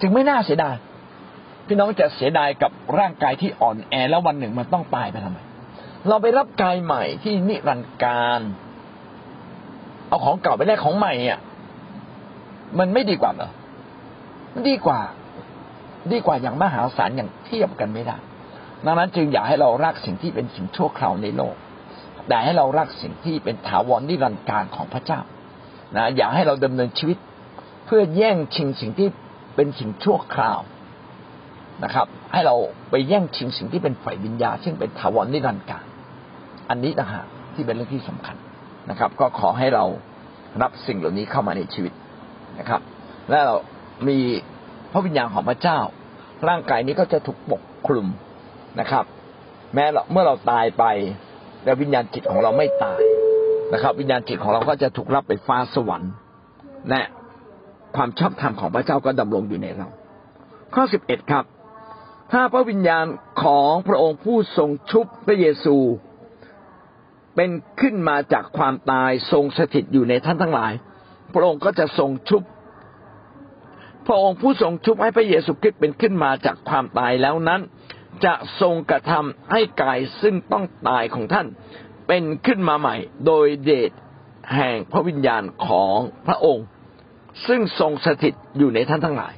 [0.00, 0.74] จึงไม่น่าเสียดาย
[1.66, 5.38] พี่น้องจะเสียดายกับร่างกายที่อ่อนแอแล้ววันหนึ่งมันต้องตายไปทำไม
[6.08, 8.40] เราไปรับกายใหม่ที่นิรันดร์การ
[10.08, 11.40] เอาของเก่าไปแลกของใหม่อะ
[12.78, 13.50] มันไม่ดีกว่าเหรอ
[14.52, 15.00] มันดีกว่า
[16.12, 18.16] ดีกว่าอย่างมหาศาลอย่างเทียบกันไม่ได้
[18.84, 21.54] ดังนั้นจึงอยากให้เรารักสิ่งที่เป็นสิ่งชั่วคราวในโลก
[22.28, 25.20] แต่ให้เรารักสิ่งที่เป็นถาวรนิรันดร์การของพระเจ้า
[25.96, 27.18] นะอยากให้เราดำเนินชีวิต
[27.86, 29.08] เพื่อแย่งชิงสิ่งที่
[29.56, 30.60] เป็นสิ่งชั่วคราว
[31.84, 32.56] นะครับ ให้เรา
[32.90, 35.84] ไปแย่งชิงสิ่งที่เป็นฝ่ายวิญญาซึ่งเป็นถาวรนิรันดร์การ
[36.70, 38.36] อันนี้ต่างหากที่เป็นเรื่องที่สำคัญ
[38.90, 39.84] นะครับ ก็ขอให้เรา
[40.62, 41.92] รับสิ่งเหล่านี้เข้ามาในชีวิต
[42.58, 42.80] นะครับ
[43.30, 43.56] และเรา
[44.08, 44.18] มี
[44.92, 45.78] พระวิญญาณของพระเจ้า
[46.48, 48.06] ร่างกายนี้ก็จะถูกปกคลุม
[48.80, 49.04] นะครับ
[49.74, 50.84] แม้เมื่อเราตายไป
[51.66, 53.00] แต่วิญญาณจิตของเราไม่ตาย
[53.72, 56.12] นะครับ วิญญาณจิตของเราก็จะถูกรับไปฟ้าสวรรค์
[56.90, 57.02] และ
[57.96, 59.88] ความชอบธรรมของพระเจ้าก็ดำรงอยู่ในเรา
[60.74, 61.44] ข้อสิบเอ็ดครับ
[62.32, 63.06] ถ้าพระวิญญาณ
[63.42, 65.76] ของพระองค์ผู้ทรงชุบพระเยซู
[67.36, 67.50] เป็น
[67.80, 70.72] ขึ้นมาจากความตายทรงสถิตอยู่ในท่านทั้งหลาย
[71.34, 72.42] พระองค์ก็จะทรงชุบ
[74.06, 77.60] พระองค์ผู้ทรงชุบให้พระเยซูคริสต์เป็นขึ้นมาจากความตายแล้วนั้น
[78.24, 81.46] จะทรงกระทำให้กายซึ่งต้องตายของท่าน
[82.08, 83.90] เป็นขึ้นมาใหม่ โดยเดช
[84.54, 86.66] แห่งพระวิญญาณของพระองค์
[87.46, 89.34] ซึ่งทรงสถิตอยู่ในท่านทั้งหลาย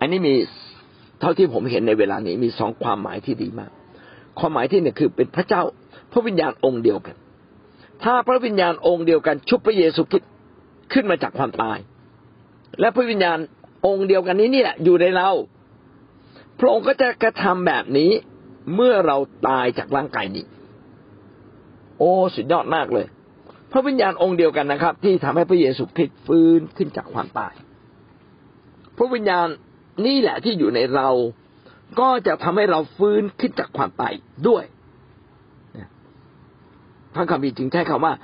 [0.00, 0.34] อันนี้มี
[1.20, 3.70] เท่าที่ผมเห็นในเวลานี้มีสองความหมายที่ดีมาก
[4.38, 5.62] ความหมายที่หนึ่งคือเป็นพระเจ้า
[6.12, 7.16] พระวิญญาณองค์เดียวกัน
[8.04, 10.30] ถ้าพระวิญญาณองค์เดียวกัน ชุบพระเยซูคริสต์
[10.92, 11.78] ขึ้นมาจากความตาย
[12.80, 13.38] และพระวิญญาณ
[13.86, 15.30] องค์เดียวกันนี้นี่แหละอยู่ในเรา
[16.60, 18.10] พระองค์ก็จะกระทำแบบนี้
[18.74, 19.16] เมื่อเรา
[19.48, 20.44] ตายจากร่างกายนี้
[21.98, 23.06] โอ้สุดยอดมากเลย
[23.72, 27.54] พระวิญญาณองค์เดียวกันนะครับ ที่ทำให้พระเยซูคริสต์ฟื้นขึ้นจากความตาย
[28.96, 29.46] พระวิญญาณ
[30.06, 31.08] นี่แหละที่อยู่ในเรา
[32.00, 34.12] ก็จะทำให้เราฟื้นขึ้นจากความตาย
[34.48, 34.64] ด้วย
[37.14, 38.14] พระคัมภีร์จึงใช้คำว่า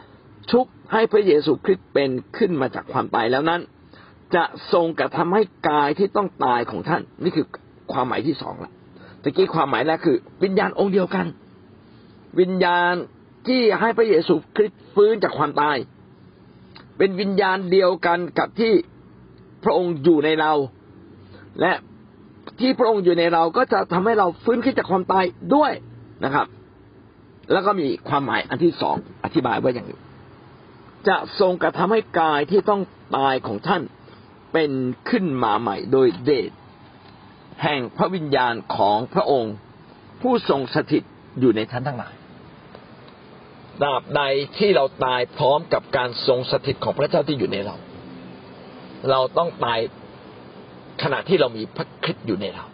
[0.51, 3.61] ชุบให้พระเยซูคริสต์เป็นขึ้นมาจากความตายแล้วนั้น
[4.35, 7.47] จะทรงกระทำให้กายที่ต้องตายของท่าน นี่คือ
[7.93, 8.73] ความหมายที่สองละ
[9.23, 11.27] ตะกี้ความหมายแรกคือ วิญญาณองค์เดียวกัน
[12.41, 12.93] วิญญาณ
[13.47, 15.77] ที่ให้พระเยซูคริสต์ฟื้นจากความตาย
[16.99, 18.73] เป็นวิญญาณเดียวกันกับที่
[19.65, 20.53] พระองค์อยู่ในเรา
[21.61, 21.73] และ
[22.61, 25.73] ที่พระองค์อยู่ในเราก็จะทำให้เราฟื้นขึ้นจากความตายด้วย
[26.25, 26.47] นะครับ
[27.53, 29.99] แล้วก็มีความหมายอันที่สองอธิบายว่าอย่างนี้
[31.09, 32.81] จะทรงกระทำให้กายที่ต้อง
[33.17, 33.83] ตายของท่าน
[34.53, 34.71] เป็น
[35.11, 36.51] ขึ้นมาใหม่โดยเดช
[37.63, 39.55] แห่งพระวิญญาณของพระองค์
[40.21, 41.03] ผู้ทรงสถิต
[41.41, 42.15] อยู่ในท่านทั้งหลาย
[43.83, 44.23] ดาบใด
[44.59, 47.77] ที่เราตายพร้อมกับการทรงสถิตของพระเจ้าที่อยู่ในเรา
[49.11, 49.79] เราต้องตาย
[51.03, 52.65] ขณะที่เรามีพระคริสต์อยู่ในเรา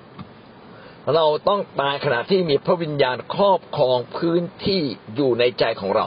[1.15, 4.83] เราต้องตายขณะที่มีพระวิญญาณครอบครองพื้นที่
[5.17, 6.07] อยู่ในใจของเรา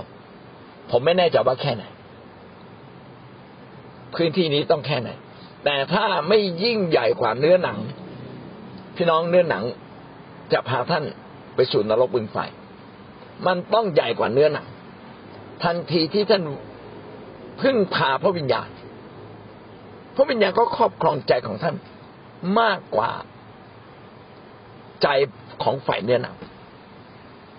[0.90, 1.84] ผมไม่แน่ใจว่าแค่ไหน
[4.16, 5.10] พื้นที่นี้ต้องแค่ไหน
[5.66, 7.80] แต่ถ้าไม่ยิ่งใหญ่กว่าเนื้อหนัง
[8.96, 9.64] พี่น้องเนื้อหนัง
[10.54, 11.04] จะพาท่าน
[11.56, 12.38] ไปสู่นรกบึงไฟ
[13.48, 14.68] มันต้องใหญ่กว่าเนื้อหนัง
[15.64, 16.44] ทันทีที่ท่าน
[17.62, 18.70] พึ่งพาพระวิญญาณ
[20.16, 21.76] พระวิญญาณก็ครอบครองใจของท่าน
[22.60, 23.12] มากกว่า
[25.04, 25.08] ใจ
[25.64, 26.36] ของฝ่ายเนื้อหนัง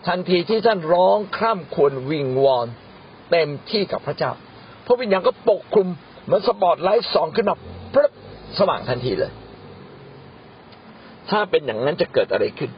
[0.06, 2.66] ทันทีที่ท่านร้องคร่ำควรวิงวอน
[3.30, 4.32] เต็มที่กับพระเจ้า
[4.86, 5.88] พระวิญญาณก็ปกคลุม
[6.24, 7.56] เหมือนสปอตไลท์ส่องขึ้นมา
[7.94, 8.12] พรึบ
[8.58, 9.32] สว่างทันทีเลย
[11.30, 12.70] ถ้าเป็นอย่างนั้นจะเกิดอะไรขึ้น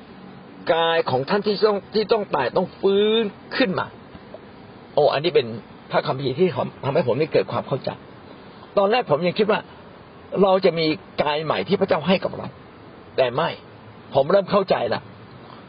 [0.74, 3.24] กายของท่านที่ต้องที่ต้องตายต้องฟื้น
[3.56, 3.86] ขึ้นมา
[4.94, 5.46] โอ้อันนี้เป็น
[5.90, 6.48] พระคัมภีที่
[6.84, 7.90] ทำให้ผมได้เกิดความเข้าใจ
[8.78, 9.60] ตอนแรกผมยังคิดว่า
[10.42, 10.86] เราจะมี
[11.22, 12.46] กายใหม่ที่พระเจ้าให้กับเรา
[13.16, 13.50] แต่ไม่
[14.14, 15.00] ผมเริ่มเข้าใจละ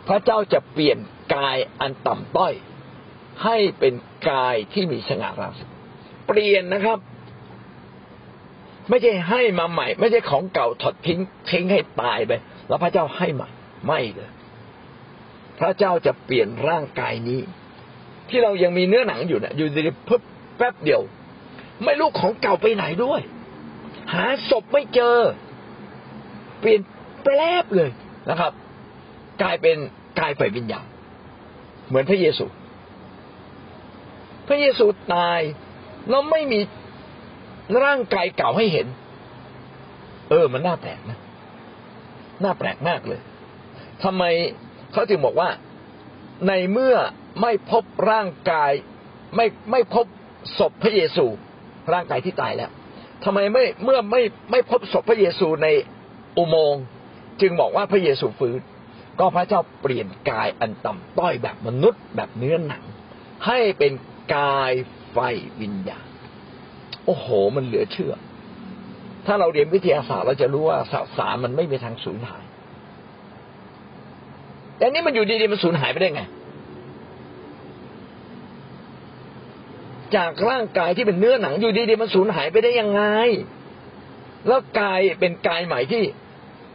[0.08, 0.98] พระเจ้าจะเปลี่ยน
[1.36, 2.54] กายอันต่ำต้อย
[3.44, 3.94] ให้เป็น
[4.30, 5.66] กายที่มีสง่าราศี
[6.28, 7.00] เปลี่ยนนะครับ
[8.90, 12.32] ไม่ใช่ให้มาใหม่ ไม่ใช่ของเก่าถอดทิ้งทิ้งให้ตายไป
[12.68, 13.50] แล้วพระเจ้าให้ใหม่
[13.88, 14.32] ไม่เลย
[15.60, 17.42] พระเจ้าจะเปลี่ยนร่างกายนี้
[18.30, 20.22] ที่เรายังมีเนื้อหนังอยู่เนี่ยอยู่ดีๆปุ๊บ
[20.58, 21.02] แป๊บเดียว
[21.86, 23.22] ไม่รู้ของเก่าไปไหนด้วย
[24.14, 25.18] หาศพไม่เจอ
[26.60, 26.82] เปลี่ยน
[27.24, 27.92] แปลบเลย
[28.30, 28.52] นะครับ
[29.42, 29.78] กลายเป็น
[30.20, 30.86] กายฝ่ายวิญญาณ
[31.88, 32.46] เหมือนพระเยซู
[34.48, 35.40] พระเยซูตาย
[36.10, 36.60] แล้วไม่มี
[37.84, 38.88] ร่างกายเก่าให้เห็น
[40.30, 41.20] เออ มันน่าแปลกนะ
[42.44, 43.20] น่าแปลกมากเลย
[44.04, 44.24] ทำไม
[44.92, 45.50] เขาถึงบอกว่า
[46.48, 46.96] ในเมื่อ
[47.42, 48.72] ไม่พบร่างกาย
[49.36, 50.06] ไม่ไม่พบ
[50.60, 51.26] ศพพระเยซู
[51.94, 52.72] ร่างกายที่ตายแล้ว
[53.24, 54.22] ทำไมไม่เมื่อไม่
[54.52, 55.68] ไม่พบศพพระเยซูใน
[56.38, 56.84] อุโมงค์
[57.42, 58.60] จึงบอกว่าพระเยซูฟื้น
[59.20, 62.84] ก็พระเจ้าเปลี่ยนกายอันต่ำต้อยแบบมนุษย์แบบเนื้อหนัง
[63.48, 63.94] ให้เป็น
[64.36, 64.72] กาย
[65.12, 65.18] ไฟ
[65.62, 66.08] วิญญาณ
[67.06, 68.14] โอ้โห มันเหลือเชื่อ
[69.26, 72.44] ถ้าเราเรียนวิทยาศาสตร์เราจะรู้ว่าสสารมันไม่มีทางสูญหาย
[74.78, 76.24] แต่นี่มันอยู่ดีๆมันสูญหายไปได้ไง
[80.16, 83.02] จากร่างกายที่เป็นเนื้อหนังอยู่ดีๆมันสูญหายไปได้ยังไง
[84.48, 86.04] แล้วกายเป็นกายใหม่ที่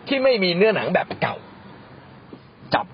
[0.09, 1.37] ที่ไม่มีเนื้อหนังแบบเก่า
[2.75, 2.87] จับ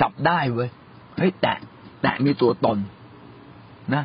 [0.00, 0.70] จับได้เว้ย
[1.18, 1.58] เฮ้ยแตะ
[2.02, 2.78] แตะมีตัวตน
[3.94, 4.02] นะ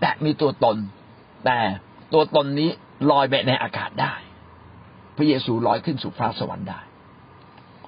[0.00, 0.76] แตะมีตัวตน
[1.44, 1.58] แต่
[2.12, 2.70] ตัวตนนี้
[3.10, 4.14] ลอยไปในอากาศได้
[5.16, 6.80] พระเยซูลอยขึ้นสู่ฟ้าสวรรค์ได้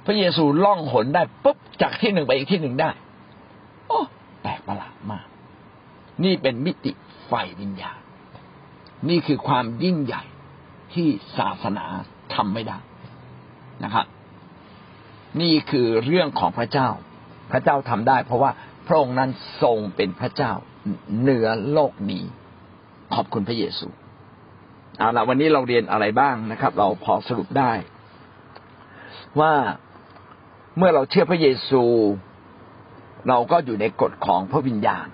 [0.07, 2.91] พระเยซูล่องหนได้ปุ๊บจากที่หนึ่งไปอีกที่หนึ่งได้
[3.89, 4.01] โอ้
[4.43, 5.27] แปลกประหลาดมาก
[6.25, 6.93] นี่เป็นมิติ
[7.27, 7.99] ไฟวิญญาณ
[9.09, 10.23] นี่คือความยิ่งใหญ่
[10.95, 11.85] ที่ศาสนา
[12.35, 12.79] ทำไม่ได้
[13.85, 14.07] นะครับ
[15.41, 16.89] นี่คือเรื่องของพระเจ้า
[17.53, 18.51] พระเจ้าทำได้ เพราะว่า
[18.87, 19.31] พระองค์นั้น
[19.63, 20.53] ทรงเป็นพระเจ้า
[21.21, 22.25] เหนือโลกนี้
[23.15, 23.87] ขอบคุณพระเยซู
[24.99, 27.73] เอาละวันนี้เราเรียนอะไรบ้างนะครับ เราพอสรุปได้
[29.41, 29.53] ว่า
[30.77, 31.83] เมื่อเราเชื่อพระเยซู
[33.29, 35.07] เราก็อยู่ในกฎของพระวิญญาณ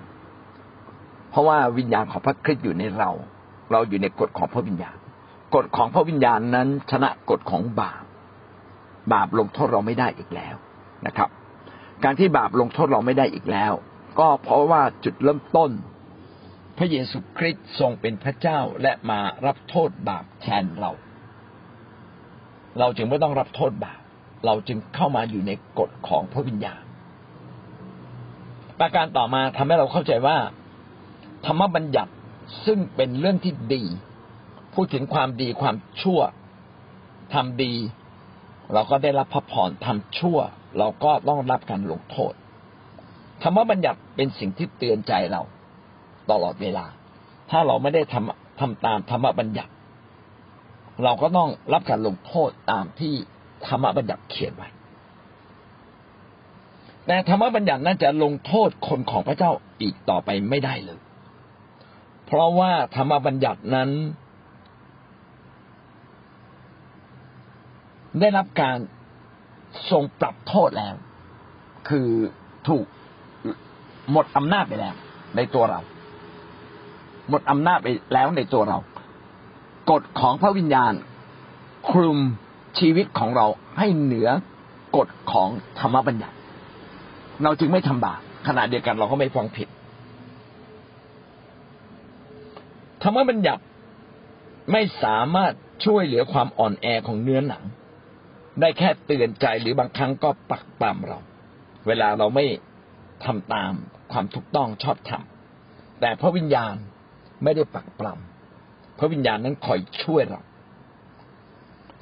[1.30, 3.10] เพราะว่าวิญญาณของพระคริสต์อยู่ในเรา
[3.72, 4.96] เราอยู่ในกฎของพระวิญญาณ
[5.54, 8.02] กฎของพระวิญญาณนั้น ชนะกฎของบาป
[9.12, 10.54] บาปลงโทษเราไม่ได้อีกแล้ว
[11.06, 11.28] นะครับ
[12.04, 13.72] การที่บาปลงโทษเราไม่ได้อีกแล้ว
[14.18, 15.70] ก็เพราะว่าจุดเริ่มต้น
[16.78, 20.92] พระเยซูคริสต์ทรงเป็นพระเจ้าและมารับโทษบาปแทนเรา
[22.78, 24.00] เราจึงไม่ต้องรับโทษบาป
[24.46, 26.82] เราจึงเข้ามาอยู่ในกฎของพระวิญญาณ
[28.80, 30.38] ประการต่อมาทำให้เราเข้าใจว่า
[31.46, 32.12] ธรรมบัญญัติ
[32.66, 33.82] ซึ่งเป็นเรื่องที่ดี
[34.74, 36.20] พูดถึงความดีความชั่ว
[37.34, 37.74] ทำดี
[38.72, 40.38] เราก็ได้รับพระพรทำชั่ว
[40.78, 42.32] เราก็ต้องรับการลงโทษ
[43.42, 45.42] ธรรมบัญญัติเป็นสิ่งที่เตือนใจเรา
[46.32, 46.86] ตลอดเวลา
[47.50, 49.72] ถ้าเราไม่ได้ทำทำตามธรรมบัญญัติ
[51.04, 53.14] เราก็ต้องรับการลงโทษตามที่
[53.66, 54.68] ธรรมบัญญัติเขียนไว้
[57.06, 61.00] แต่ธรรมบัญญัตินั้นจะลงโทษคนของพระเจ้าอีกต่อไปไม่ได้เลย
[62.26, 63.90] เพราะว่าธรรมบัญญัตินั้น
[68.20, 68.76] ได้รับการ
[69.90, 70.94] ทรงปรับโทษแล้ว
[71.88, 72.08] คือ
[72.68, 72.86] ถูก
[74.10, 74.94] หมดอำนาจไปแล้ว
[75.36, 75.80] ในตัวเรา
[77.32, 78.78] หมดอำนาจไปแล้วในตัวเรา
[79.90, 80.92] กฎของพระวิญญาณ
[81.90, 82.18] คลุม
[82.78, 83.46] ชีวิตของเรา
[83.78, 84.28] ให้เหนือ
[84.96, 86.36] กฎของธรรมบัญญัติ
[87.42, 89.68] เราจึงไม่ทำบาปขณะเดียวกันเราก็ไม่ฟังผิด
[93.02, 93.62] ธรรมบัญญัติ
[94.72, 95.52] ไม่สามารถ
[95.84, 97.64] ช่วยเหลือความอ่อนแอของเนื้อหนัง
[98.60, 101.18] ได้แค่เตือนใจหรือบางครั้งก็ปักปามเรา
[101.86, 102.44] เวลาเราไม่
[103.24, 103.72] ทำตาม
[104.12, 105.22] ความถูกต้องชอบธรรม
[106.00, 106.74] แต่พระวิญญาณ
[107.42, 110.40] ไม่ได้ปักปรำพระวิญญาณนั้นคอยช่วยเรา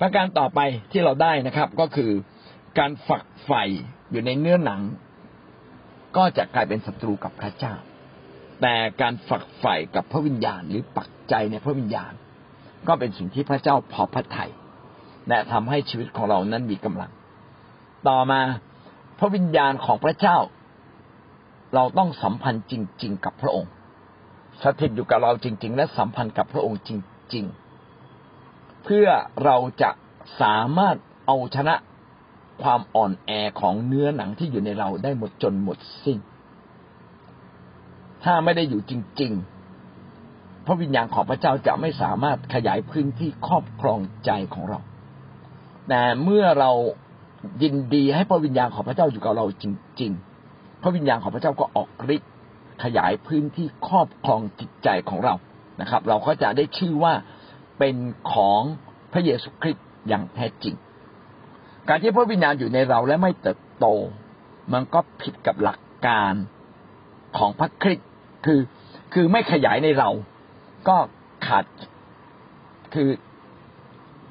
[0.01, 2.11] ประการต่อไปที่เราได้นะครับ ก็คือ
[2.79, 3.65] การฝักใฝ่
[4.11, 4.81] อยู่ในเนื้อหนัง
[6.17, 7.75] ก็จะกลายเป็นศัตรูกับพระเจ้า
[8.61, 12.13] แต่การฝักใฝ่กับพระวิญญาณ หรือปักใจในพระวิญญาณ
[12.89, 14.51] ก็เป็นสิ่งที่พระเจ้าพอพระทัย
[15.29, 17.11] และทำให้ชีวิตของเรานั้นมีกำลัง
[18.09, 18.41] ต่อมา
[19.19, 20.39] พระวิญญาณของพระเจ้า
[21.75, 23.73] เราต้องสัมพันธ์จริง ๆ กับพระองค์
[24.63, 26.91] สถิตอยู่กับเราจริง ๆ และสัมพันธ์กับพระองค์จ
[27.35, 27.45] ริง
[28.15, 29.09] ๆ เพื่อ
[29.45, 29.91] เราจะ
[30.41, 30.97] สามารถ
[31.27, 31.75] เอาชนะ
[32.63, 36.19] ความอ่อนแอของเนื้อหนังที่อยู่ในเราได้หมดจนหมดสิ้น
[38.25, 39.33] ถ้าไม่ได้อยู่จริง
[39.99, 44.79] ๆ พระวิญญาณของพระเจ้าจะไม่สามารถขยายพื้นที่ครอบครองใจของเรา
[45.89, 46.71] แต่เมื่อเรา
[47.63, 49.65] ยินดีให้พระวิญญาณของพระเจ้าอยู่กับเราจ
[50.01, 50.13] ริง
[50.47, 52.31] ๆ พระวิญญาณของพระเจ้าก็ออกฤทธิ์
[52.83, 55.35] ขยายพื้นที่ครอบครองจิตใจของเรา
[55.81, 57.15] นะครับ เราก็จะได้ชื่อว่า
[57.79, 57.97] เป็น
[58.33, 58.63] ของ
[59.13, 60.75] พระเยซูคริสต์อย่างแท้จริง
[61.89, 63.87] การที่พระวิญญาณอยู่ในเราและไม่เติบโต
[64.73, 66.35] มันก็ผิดกับหลักการ
[67.39, 68.09] ของพระคริสต์
[68.47, 68.61] คือ
[69.15, 70.11] คือไม่ขยายในเรา
[70.89, 70.97] ก็
[71.47, 71.65] ขาด
[72.95, 73.09] คือ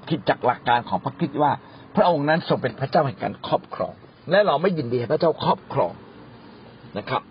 [0.10, 1.52] ผิดจากหลักการของพระคริสต์ว่า
[1.96, 3.94] พระองค์นั้นทรงเป็นพระเจ้าแห่งการครอบครอง
[4.32, 5.94] และเราไม่ยินดีให้พระเจ้าครอบครอง
[6.98, 7.22] นะครับ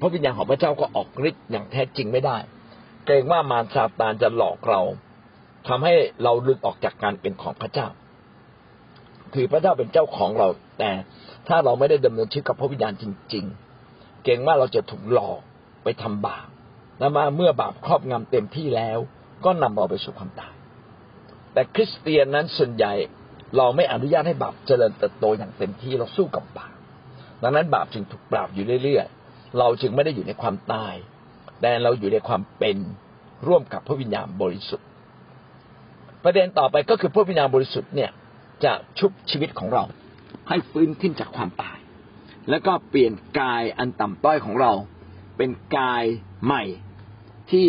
[0.00, 2.36] พระวิญญาณของพระเจ้าก็ออกฤทธิ์อย่างแท้จริงไม่ได้
[3.04, 4.80] เกรงว่ามารซาตานจะหลอกเรา
[5.68, 7.88] ทำให้เราหลุดออกจากการเป็นของพระเจ้า
[9.34, 10.90] คือพระเจ้าเป็นเจ้าของเรา แต่
[11.48, 13.04] ถ้าเราไม่ได้ดำเนินชีวิตกับพระวิญญาณจ
[13.34, 13.44] ริง
[13.84, 15.40] ๆ เกรงว่าเราจะถูกหลอก
[15.84, 16.46] ไปทำบาป
[16.98, 18.98] และมาเมื่อบาปครอบงำเต็มที่แล้ว
[19.44, 20.54] ก็นำเราไปสู่ความตาย
[21.52, 22.92] แต่คริสเตียนนั้นส่วนใหญ่
[23.56, 26.72] เราไม่อนุญาตให้บาปเจริญเติบโตอย่างเต็มที่เราสู้กับบาป
[27.42, 29.06] ดังนั้นบาปจึงถูกปราบอยู่เรื่อย
[29.58, 30.94] เราจึงไม่ได้อยู่ในความตาย
[31.60, 32.76] แต่เราอยู่ในความเป็น
[33.46, 34.86] ร่วมกับพระวิญญาณบริสุทธิ์
[36.24, 38.10] ประเด็นต่อไปก็คือพระวิญญาณบริสุทธิ์เนี่ย
[38.64, 39.84] จะชุบชีวิตของเรา
[40.48, 41.78] ให้ฟื้นขึ้นจากความตาย
[42.50, 44.72] แล้วก็เปลี่ยนกายอันต่ำต้อยของเรา
[45.36, 46.04] เป็นกาย
[46.44, 46.64] ใหม่
[47.52, 47.68] ที่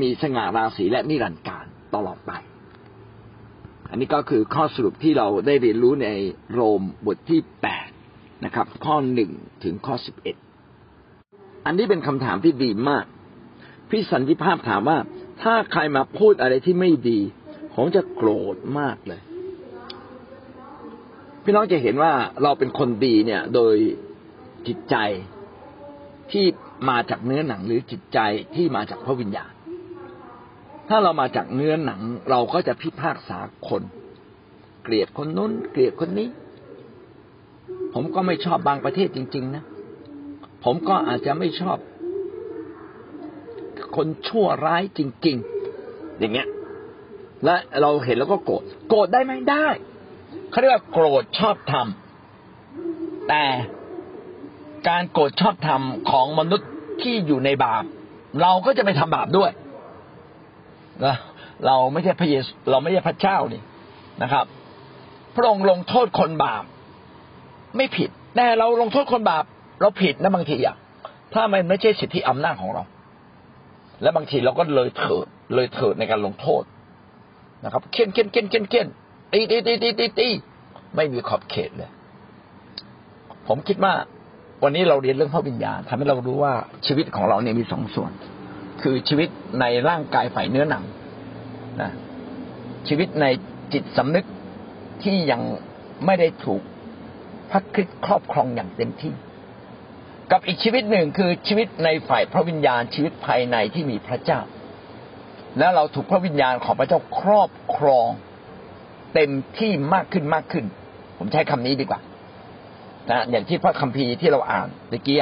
[0.00, 2.32] มีสง่าราศีและนิรันดร์การตลอดไป
[3.90, 6.08] อันนี้ก็คือข้อสรุปที่เราได้เรียนรู้ใน
[6.52, 7.88] โรมบทที่แปด
[8.44, 9.30] นะครับ ข้อหนึ่ง
[9.64, 10.36] ถึงข้อสิบเอ็ด
[11.66, 13.04] อันนี้เป็นคำถามที่ดีมาก
[13.90, 14.98] พี่สันติภาพถามว่า
[15.42, 17.20] ถ้าใครมาพูดอะไรที่ไม่ดี
[17.74, 19.20] ผมจะโกรธมากเลย
[21.42, 23.74] พี่น้องจะเห็นว่าเราเป็นคนดีเนี่ย โดย
[24.66, 24.96] จิตใจ
[26.32, 26.44] ที่
[26.90, 28.18] มาจากเนื้อหนังหรือจิตใจ
[28.54, 29.52] ที่มาจากพระวิญญาณ
[30.88, 32.00] ถ้าเรามาจากเนื้อหนัง
[32.30, 33.82] เราก็จะพิพากษาคน
[34.82, 36.28] เกลียดคนนู้น เกลียดคนนี้
[37.94, 39.64] ผมก็ไม่ชอบบางประเทศจริง ๆ นะ
[40.64, 41.78] ผมก็อาจจะไม่ชอบ
[43.96, 45.36] คนชั่วร้ายจริง
[45.78, 46.48] ๆ อย่างเงี้ย
[47.44, 49.68] และเราเห็นแล้วก็โกรธโกรธได้ไหมได้
[50.50, 53.44] เขาเรียกว่าโกรธชอบทำแต่
[54.88, 56.68] การโกรธชอบธรรมของมนุษย์
[57.02, 57.84] ที่อยู่ในบาป
[58.42, 59.50] เราก็จะไปทำบาปด้วย
[61.04, 61.16] นะ
[61.66, 63.62] เราไม่ใช่พระเยซูเราไม่ใช่พระเจ้านี่
[64.22, 64.44] นะครับ
[65.34, 66.62] พระองค์ลงโทษคนบาป
[67.76, 69.44] ไม่ผิดแต่เราลงโทษคนบาป
[69.80, 70.76] เราผิดนะบางทีอะ
[71.34, 72.82] ถ้ามันไม่ใช่สิทธิอำนาจของเรา
[74.02, 76.62] และบางทีเราก็เลยเถิดเลยเถิดในการลงโทษ
[77.64, 78.86] นะครับเค้นเค้นเค้นเค้นเค้น
[79.32, 80.28] ตีตีตีตีตีตี
[80.96, 81.90] ไม่มีขอบเขตเลย
[83.48, 83.94] ผมคิดว่า
[84.62, 86.54] วันนี้เราเรียนเรื่องพระวิญญาณทำให้เรารู้ว่า
[86.86, 88.12] ชีวิตของเราเนี่ยมีสองส่วน
[88.82, 89.28] คือชีวิต
[89.60, 90.84] ในร่างกายฝ่ายเนื้อหนัง
[91.80, 91.90] นะ
[92.88, 93.26] ชีวิตใน
[93.72, 94.26] จิตสำนึก
[95.02, 95.40] ที่ยัง
[96.06, 96.62] ไม่ได้ถูก
[97.50, 99.12] พระคริสต์ครอบครองอย่างเต็มที่
[100.30, 104.40] กับอีกชีวิตหนึ่งคือชีวิตในฝ่ายพระวิญญาณชีวิตภายในที่มีพระเจ้า
[105.58, 108.08] แล้วเราถูกพระวิญญาณของพระเจ้าครอบครอง
[109.14, 110.64] เต็มที่มากขึ้นมากขึ้น
[111.18, 112.00] ผมใช้คำนี้ดีกว่า
[113.10, 115.18] นะอย่างที่พระคัมภีร์ที่เราอ่านเมื่อกี้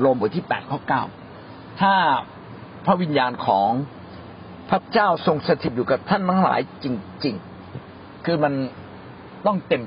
[0.00, 1.02] โรมบทที่แปดข้อเก้า
[1.80, 1.94] ถ้า
[2.86, 3.70] พระวิญญาณของ
[4.70, 6.86] พระเจ้าทรงสถิตอยู่กับท่านทั้งหลายจ
[7.24, 7.34] ริง
[7.80, 8.52] ๆ คือมัน
[9.46, 9.82] ต้องเต็ม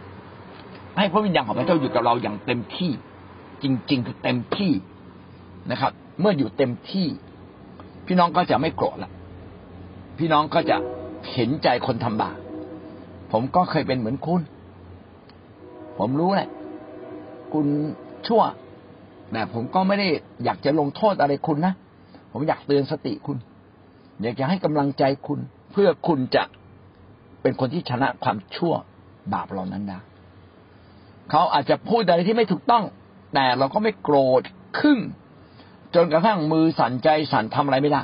[0.98, 2.92] ให้พระวิญญาณของพระเจ้าอยู่กับเราอย่างเต็มที่
[3.64, 4.72] จริง ๆ คือเต็มที่
[5.72, 7.08] นะครับ เมื่ออยู่เต็มที่
[8.08, 9.12] พี่น้องก็จะไม่โกรธละ
[10.18, 10.78] พี่น้องก็จะ
[11.32, 12.38] เห็นใจคนทำบาป
[13.32, 14.42] ผมก็เคยเป็นเหมือนคุณ
[15.98, 16.50] ผมรู้แหละ
[17.54, 17.66] คุณ
[18.28, 18.44] ชั่ว
[19.32, 20.08] แต่ผมก็ไม่ได้
[20.44, 21.74] อยากจะลงโทษอะไรคุณนะ
[22.32, 23.38] ผมอยากเตือนสติคุณ
[24.22, 25.40] อยากจะให้กำลังใจคุณ
[25.72, 26.44] เพื่อคุณจะ
[27.42, 28.74] เป็นคนที่ชนะความชั่ว
[29.34, 30.00] บาปเหล่านั้นได้
[31.32, 32.84] เขาอาจจะพูดอะไรที่ไม่ถูกต้อง
[33.34, 34.44] แต่เราก็ไม่โกรธ
[34.80, 35.00] ขึ้น
[35.96, 38.02] จนกระทั่งมือสั่นใจสั่นทำอะไรไม่ได้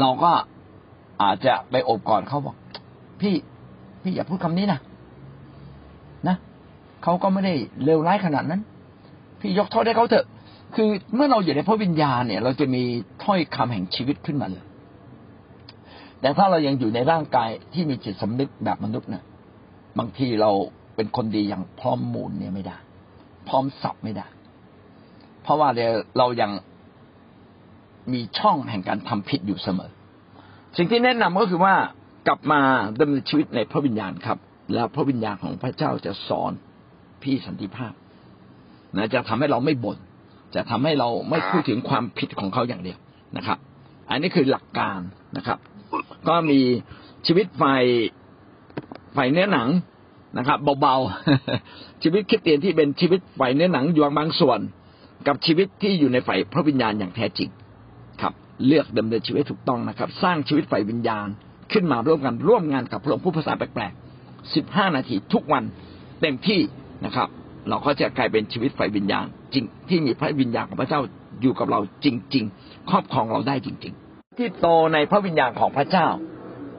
[0.00, 0.30] เราก็
[1.22, 2.56] อาจจะไปอบกอดเขาบอก
[3.20, 3.34] พี่
[4.02, 4.80] พี่อย่าพูดคำนี้นะ
[6.28, 6.36] นะ
[7.02, 8.60] เขาก็ไม่ได้เลวร้ายขนาดนั้น
[9.40, 10.26] พี่ยกโทษให้เขาเถอะ
[10.74, 12.82] คือเมื่อเราอยู่ในพระวิญญาณเนี่ย เราจะมี
[13.24, 14.64] ถ้อยคำแห่งชีวิตขึ้นมาเลย
[16.20, 19.24] แต่ถ้าเรายังอยู่ในร่างกายที่มีจิตสำนึกแบบมนุษย์เนี่ย
[19.98, 20.50] บางทีเรา
[20.96, 22.76] เป็นคนดีอย่างพร้อมมูลเนี่ยไม่ได้
[23.48, 24.26] พร้อมสับไม่ได้
[25.42, 25.68] เพราะว่า
[26.18, 26.50] เรายัง
[28.12, 29.90] มีช่องแห่งการทำผิดอยู่เสมอ
[30.76, 31.74] สิ่งที่แนะนำก็คือว่า
[32.28, 32.60] กลับมา
[33.00, 34.38] ดำเนินชีวิตในพระวิญญาณครับ
[34.74, 36.52] แล้วพระวิญญาณของพระเจ้าจะสอน
[37.22, 37.92] พี่สันติภาพ
[38.96, 39.98] นะจะทำให้เราไม่บน่น
[40.54, 42.98] จะทำให้เราไม่พูดถึงความผิดของเขาอย่างเดียว
[43.36, 43.58] นะครับ
[44.10, 45.00] อันนี้คือหลักการ
[45.36, 45.58] นะครับ
[46.28, 46.60] ก็มี
[47.26, 47.64] ชีวิตไฟ
[49.14, 49.68] ไฟเนื้อหนัง
[50.38, 54.60] นะครับ เบาๆ ชีวิตคริสเตียนที่เป็นชีวิตไฟเนื้อหนังอยู่บางส่วน
[55.26, 57.50] กับชีวิตที่อยู่ในไฟพระวิญญาณอย่างแท้จริง
[58.20, 58.32] ครับ
[58.66, 61.26] เลือกดำเนินชีวิตถูกต้องนะครับ สร้างชีวิตฝ่ายวิญญาณ
[61.72, 65.64] ขึ้นมาร่วมกันร่วมงานกับพระองค์ผู้ภาษาแปลกๆสิบห้านาทีทุกวัน
[66.20, 66.60] เต็มที่
[67.04, 67.28] นะครับ
[67.68, 71.00] เราก็จะกลายเป็นชีวิตฝ่ายวิญญาณจริงที่มีพระวิญญาณของพระเจ้า
[71.42, 76.06] อยู่กับเราจริง ๆ ครอบครองเราได้จริง ๆ ที่โตในพระวิญญาณของพระเจ้า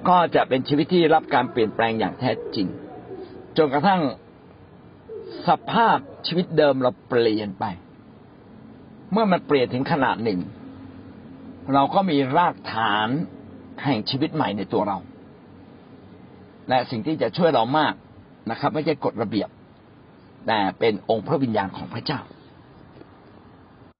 [0.09, 2.67] ก็จะเป็นชีวิตที่รับการเปลี่ยนแปลงอย่างแท้จริง
[3.57, 4.01] จนกระทั่ง
[5.47, 7.65] สภาพชีวิตเดิมเราเปลี่ยนไป
[9.11, 10.39] เมื่อมันเปลี่ยนถึงขนาดหนึ่ง
[11.73, 13.07] เราก็มีรากฐาน
[13.83, 14.97] แห่งชีวิตใหม่ในตัวเรา
[16.69, 17.93] และสิ่งที่จะช่วยเรามาก
[18.49, 19.49] นะครับ ไม่ใช่กฎระเบียบ
[20.47, 22.19] แต่เป็นองค์พระวิญญาณของพระเจ้า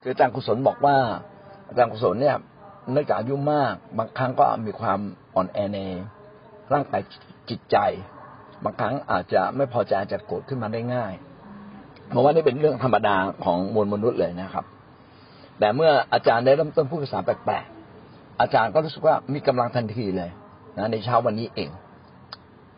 [0.02, 0.98] คืออาจารย์กุศลบอกว่า
[1.68, 2.38] อาจารย์กุศลเนี่ย
[2.92, 5.00] เนื่องจากอายุมาก บางครั้งก็มีความ
[5.36, 5.80] อ่อนแอใน
[6.74, 7.02] ร่างกาย
[7.50, 7.78] จิตใจ
[8.64, 11.14] บางครั้งอาจจะไม่พอใจอาจจะโกรธขึ้นมาได้ง่าย
[12.10, 14.66] เพราะว่านี่เป็นเรื่องธรรมดาของมวลมนุษย์เลยนะครับ
[15.60, 20.30] แต่เมื่ออาจารย์ได้เริ่มต้นพูดภาษาแปลกๆอาจารย์ก็รู้สึกว่ามีกำลังทันทีเลย
[20.78, 21.70] นะในเช้าวันนี้เอง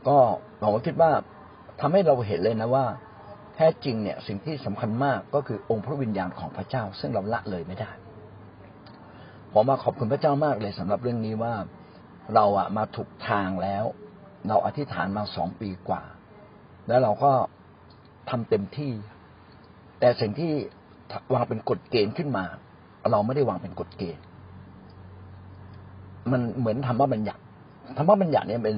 [0.07, 0.17] ก็
[0.61, 1.11] ผมคิดว่า
[1.79, 2.85] ทำให้เราเห็นเลยนะว่า
[3.55, 7.91] แท้จริงเนี่ยสิ่งที่สำคัญมากก็คือองค์พระวิญญาณของพระเจ้า ซึ่งเราละเลยไม่ได้
[9.53, 11.53] ผมมาขอบคุณพระเจ้ามากเลยสำหรับเรื่องนี้ว่า
[12.35, 13.85] เราอะมาถูกทางแล้ว
[14.47, 16.01] เราอธิษฐานมาสองปีกว่า
[16.87, 17.31] แล้วเราก็
[18.29, 18.91] ทำเต็มที่
[19.99, 20.51] แต่สิ่งที่
[21.33, 22.45] วางเป็นกฎเกณฑ์ขึ้นมา
[23.11, 24.23] เราไม่ได้วางเป็นกฎเกณฑ์
[26.31, 27.41] มันเหมือนธรรมบัญญัติ
[27.97, 28.77] ธรรมบัญญัติเนี่ยเป็น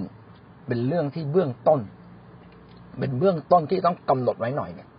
[0.67, 1.79] เป็นเรื่องที่เบื้องต้น
[2.99, 4.89] เป็นเบื้องต้นที่ต้องกำหนดไว้หน่อยเนี่ย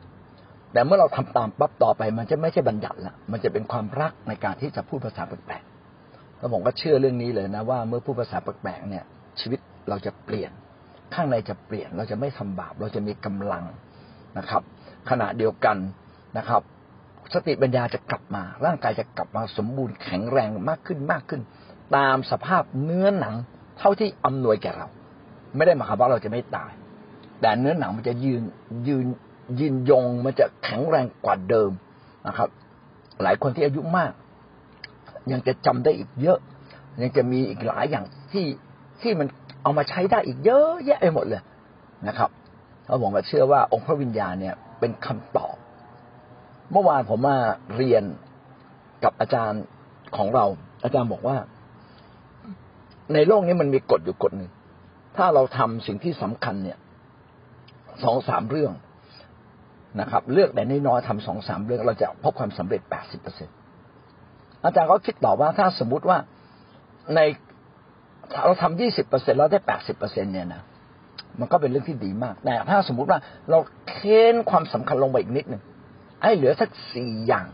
[0.73, 9.05] แต่เมื่อเราทำตามปั๊บต่อไป มันจะไม่ใช่บัญญัติละมันจะเป็นความรักในการที่จะพูดภาษาแปลกๆแล้วผมก็เชื่อเรื่องนี้เลยนะว่าเมื่อพูดภาษาแปลกๆเนี่ย
[9.41, 10.51] ชีวิต เราจะเปลี่ยน
[11.15, 13.65] ข้างในจะเปลี่ยน เราจะไม่ทำบาป เราจะมีกำลัง
[14.39, 14.63] นะครับ
[15.11, 15.77] ขณะเดียวกัน
[16.39, 16.63] นะครับ
[17.35, 21.41] สติปัญญาจะกลับมา ร่างกายจะกลับมาสมบูรณ์แข็งแรงมากขึ้นมากขึ้น
[21.97, 23.35] ตามสภาพเนื้อหนัง
[23.79, 24.89] เท่าที่อำนวยแก่เรา
[25.57, 26.73] ไม่ได้หมายความว่าเราจะไม่ตาย
[27.41, 28.43] แต่เนื้อหนังมันจะยืน
[28.89, 29.07] ยืน
[29.61, 31.71] ยืนยงมันจะแข็งแรงกว่าเดิม
[32.27, 32.49] นะครับ
[33.23, 34.13] หลายคนที่อายุมาก
[35.33, 36.39] ยังจะจำได้อีกเยอะ
[37.03, 38.47] ยังจะมีอีกหลายอย่างที่
[39.03, 39.29] ที่มัน
[39.67, 41.43] เอามาใช้ได้อีกเยอะแยะไปหมดเลย
[42.09, 42.31] นะครับ
[42.85, 45.57] เพราผมก็เชื่อว่าองค์พระวิญญาณเนี่ยเป็นคำตอบ
[46.73, 47.39] เมื่อวานผมมา
[47.77, 48.05] เรียน
[49.05, 49.63] กับอาจารย์
[50.17, 50.45] ของเรา
[50.85, 51.37] อาจารย์บอกว่า
[53.15, 54.51] ในโลกนี้มันมีกฎอยู่กฎหนึ่ง
[55.17, 56.79] ถ้าเราทำสิ่งที่สำคัญเนี่ย
[58.05, 58.73] สองสามเรื่อง
[60.01, 63.49] นะครับ เลือกแต่น้อยๆทำสองสามเรื่องเราจะพบความสำเร็จแปดสิบเปอร์เซ็น
[64.65, 66.19] อาจารย์ก็คิดต่อว่าถ้าสมมุติว่า
[67.17, 67.21] ใน
[68.45, 70.63] เราทำยี่สิบเปอร์เซ็นแล้วได้แปดสิบเปอร์เซ็นเนี่ยนะ
[71.41, 73.19] มันก็เป็นเรื่องที่ดีมาก แต่ถ้าสมมุติว่า
[73.51, 73.59] เรา
[73.89, 75.63] เค้นความสำคัญลงไปอีกนิดหนึ่ง
[76.23, 77.47] ให้เหลือสักสี่อย่าง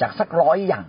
[0.00, 0.84] จากสักร้อยอย่าง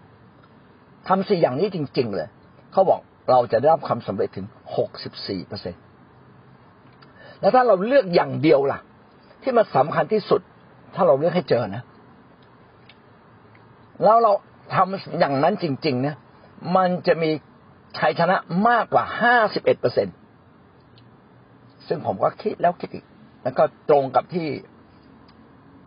[1.08, 2.30] ทำสี่อย่างนี้จริง ๆ เลย
[2.72, 3.00] เขาบอก
[3.32, 4.48] เราจะได้รับความสำเร็จถึง
[4.78, 5.76] หกสิบสี่เปอร์เซ็น
[7.40, 8.80] แล้วถ้าเราเลือกอย่างเดียวล่ะ
[9.44, 10.42] ที่มันสำคัญที่สุด
[10.96, 11.84] ถ้าเราเลือกให้เจอนะ
[14.04, 14.32] แล้วเรา
[14.76, 16.16] ทำอย่างนั้นจริง ๆ เนี่ย
[16.76, 17.32] มันจะมี
[17.98, 18.38] ชัยชนะ
[18.68, 20.08] มากกว่าห้าสิบเอ็ดเปอร์เซ็น
[21.88, 23.06] ซึ่งผมก็คิดแล้วคิดอีก
[23.44, 24.48] แล้วก็ตรงกับที่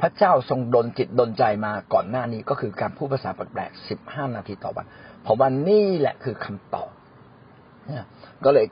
[0.00, 4.86] พระเจ้าทรงดลจิตดลใจมาก่อนหน้านี้ก็คือการพูดภาษาแปลกๆสิบห้านาทีต่อวัน
[5.26, 6.90] ผมว่านี่แหละคือคำตอบ
[8.44, 8.66] ก็เลย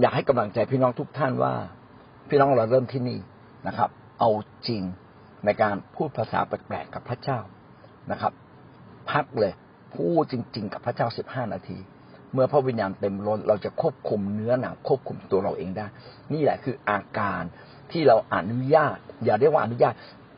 [0.00, 1.54] อยากให้กำลังใจพี่น้องทุกท่านว่า
[2.28, 3.18] พี่น้องเราเริ่มที่นี่
[3.66, 4.30] นะครับ เอา
[4.68, 4.82] จริง
[5.44, 7.38] ในการพูดภาษาแปลกๆกับพระเจ้า
[8.12, 8.32] นะครับ
[9.10, 9.52] พักเลย
[9.94, 11.78] พูดจริง ๆ กับพระเจ้าสิบห้านาที
[12.36, 15.86] เมื่อพระวิญญาณเต็มล้นเราจะควบคุมเนื้อหนังควบคุมตัวเราเองได้
[16.32, 17.42] นี่แหละคืออาการ
[17.92, 19.94] ที่เราอนุญาต อย่าเรียกว่าอนุญาต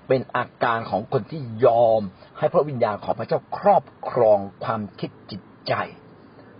[0.09, 2.03] เป็นอาการของคนที่ยอม
[2.39, 5.73] ให้พระวิญญาณของพระเจ้าครอบครองความคิดจิตใจ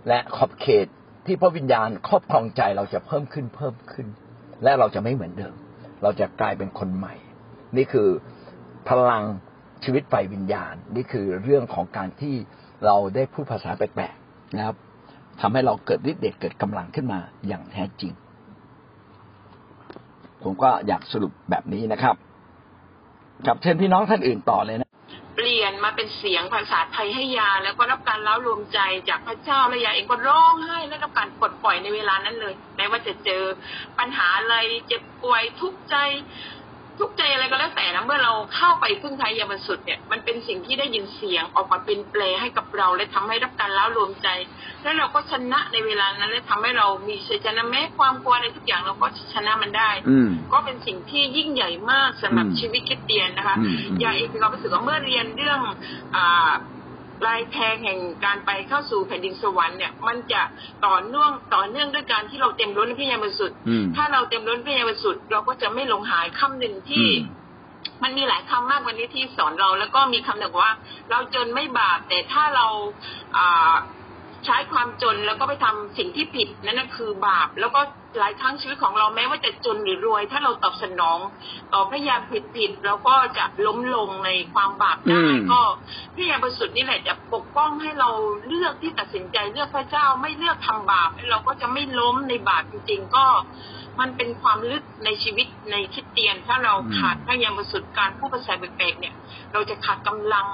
[0.07, 0.87] และขอบเขต
[1.25, 4.07] ที่พระวิญญาณครอบครองใจเราจะเพิ่มขึ้นเพิ่มขึ้น
[4.63, 5.55] และเราจะไม่เหมือนเดิม
[6.03, 7.15] เราจะกลายเป็นคนใหม่
[7.77, 8.09] นี่คือ
[8.89, 9.23] พลัง
[9.83, 12.35] ชีวิตไฟวิญญาณ นี่คือเรื่องของการที่
[12.85, 14.77] เราได้พูดภาษาแปลกๆนะครับ
[15.41, 18.13] ทำให้เราเกิดฤทธิ์เดชเกิดกำลังขึ้นมาอย่างแท้จริง
[20.43, 22.15] ผมก็อยากสรุปแบบนี้นะครับ
[23.47, 24.89] กับเชิญพี่น้องท่านอื่นต่อเลยนะ
[25.35, 28.79] เปลี่ยนมาเป็นเสียงภาษาไทยให้ยา แล้วก็รับการเล้ารวมใจ
[29.09, 33.43] จากพระเจ้าและยาเองก็ร้องไห้และรับการปลดปล่อยในเวลานั้นเลยแม้ว่าจะเจอ
[33.99, 34.55] ปัญหาอะไร
[34.87, 35.95] เจ็บป่วยทุกข์ใจ
[36.99, 44.27] ทุกข์ใจอะไรก็แล้วแต่นะเมื่อเราเข้าไปพึ่งพายาบรรสุดเนี่ยมันเป็นสิ่งที่ได้ยินเสียงออกมาเป็นแปลให้กับเรา และทำให้รับการเล้ารวมใจ
[44.83, 55.59] แล้วเราก็ชนะในเวลานั้นและทำให้เรามีชัยชนะแม้ความกลัวในทุกอย่างเราก็ชนะมันได้อืมก็เป็นสิ่งที่ยิ่งใหญ่มากสำหรับอืมชีวิตคริดเตียนนะคะอืมอืมยาเองมีความรู้สึกว่าเมื่อเรียนเรื่อง
[56.15, 56.51] อ่า
[57.27, 60.41] ลายแทงแห่งการไปเข้าสู่แผ่นดินสวรรค์เนี่ยมันจะ
[60.85, 67.37] ต่อเนื่องต่อเนื่องด้วยการที่เราเต็มล้นในพระยาบริสุทธิ์อืมถ้าเราเต็มล้นพระยาบริสุทธิ์เราก็จะไม่หลงหายคำหนึ่งที่อืม
[68.03, 70.73] มันมีหลายคำมากวันนี้ที่สอนเรา แล้วก็มีคำหนึ่งว่า
[71.09, 72.67] เราจนไม่บาปแต่ถ้าเรา
[73.37, 73.73] อ่า
[74.45, 77.81] ใช้ความจนแล้วก็ไปทำสิ่งที่ผิดนั่นนะคือบาป แล้วก็
[78.17, 81.19] หลายครั้งชีวิตของเราแม้ว่าจะจนหรือรวย ถ้าเราตอบสนอง
[81.73, 85.61] ต่อพระยาผิดผิดๆเราก็จะล้มลงในความบาปได้อืมก็
[86.15, 88.09] พระยาบริสุทธิ์นี่แหละจะปกป้องให้เรา
[88.47, 93.25] เลือกที่ตัดสินใจเลือกพระเจ้าไม่เลือกทำบาปเราก็จะไม่ล้มในบาปจริง ๆ ก็
[93.99, 99.13] มันเป็นความลึกในชีวิตในคริดเตียน ถ้าเราอืมขาดพระยาบริสุทธิ์การพูดภาษาแปลกๆเนี่ย
[99.53, 100.47] เราจะขาดกำลัง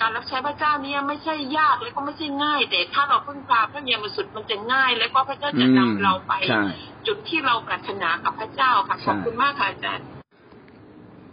[0.00, 6.62] การรับใช้พระเจ้าเนี่ยไม่ใช่ยากและก็ไม่ใช่ง่าย แต่ถ้าเราพึ่งพาพระยาบริสุทธิ์มันจะง่าย และก็พระเจ้าจะนำเราไปใช่
[7.06, 10.06] จุดที่เราปรารถนากับพระเจ้าค่ะขอบคุณมากค่ะอาจารย์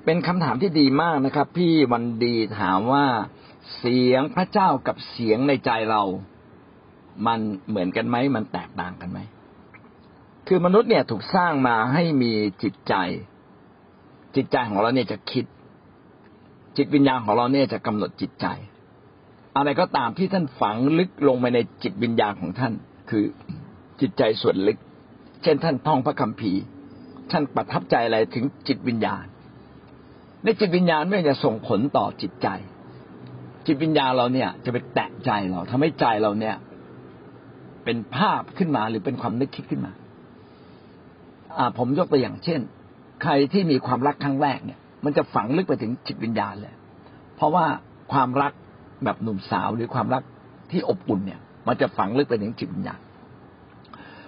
[0.05, 3.05] เป็นคำถามที่ดีมากนะครับ พี่วันดีถามว่า
[3.77, 6.03] เสียงพระเจ้ากับเสียงในใจเรา
[7.27, 7.39] มัน
[7.69, 9.19] เหมือนกันไหมมันแตกต่างกันไหม
[10.47, 12.31] คือมนุษย์เนี่ยถูกสร้างมาให้มี
[12.63, 12.93] จิตใจ
[14.35, 15.45] จิตใจของเราเนี่ยจะคิด
[16.77, 18.47] จิตวิญญาณของเราเนี่ยจะกำหนดจิตใจ
[19.55, 22.73] อะไรก็ตามที่ท่านฝังลึกลงไปในจิตวิญญาณของท่าน
[23.09, 23.23] คือ
[24.01, 24.77] จิตใจส่วนลึก
[25.43, 26.61] เช่น ท่านท่องพระคัมภีร์
[27.31, 29.25] ท่านประทับใจอะไรถึงจิตวิญญาณ
[30.43, 32.47] ในจิตวิญญาณไม่จะส่งผลต่อจิตใจ
[33.65, 36.55] จิตวิญญาณเราเนี่ย จะไปแตะใจเราทำให้ใจเราเนี่ย
[37.83, 39.93] เป็นภาพขึ้นมาหรือเป็นความนึกคิดขึ้นมา
[41.77, 42.59] ผมยกตัวอย่างเช่น
[43.23, 46.73] ใครที่มีความรักครั้งแรกเนี่ย มันจะฝังลึกไปถึงจิตวิญญาณเลย
[47.35, 47.65] เพราะว่า
[48.11, 48.51] ความรัก
[49.03, 50.23] แบบหนุ่มสาวหรือความรัก
[50.71, 52.99] ที่อบอุ่นเนี่ย มันจะฝังลึกไปถึงจิตวิญญาณ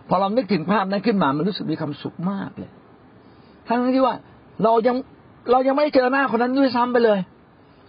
[0.07, 2.72] พอเรานึกถึงภาพนั้นขึ้นมา มันรู้สึกมีความสุขมากเลย
[3.67, 4.15] ทั้งที่ว่า
[4.63, 4.97] เรายัง
[5.51, 7.20] เรายังไม่เจอหน้าคนนั้นด้วยซ้ำไปเลย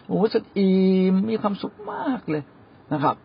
[0.06, 0.72] โอ้รู้สึกอิ่
[1.12, 2.42] มมีความสุขมากเลย
[2.92, 3.16] นะครับ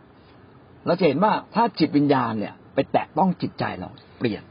[0.86, 4.43] เราจะเห็นว่าถ้าจิตวิญญาณเนี่ย ไปแตะต้องจิตใจเราเปลี่ยน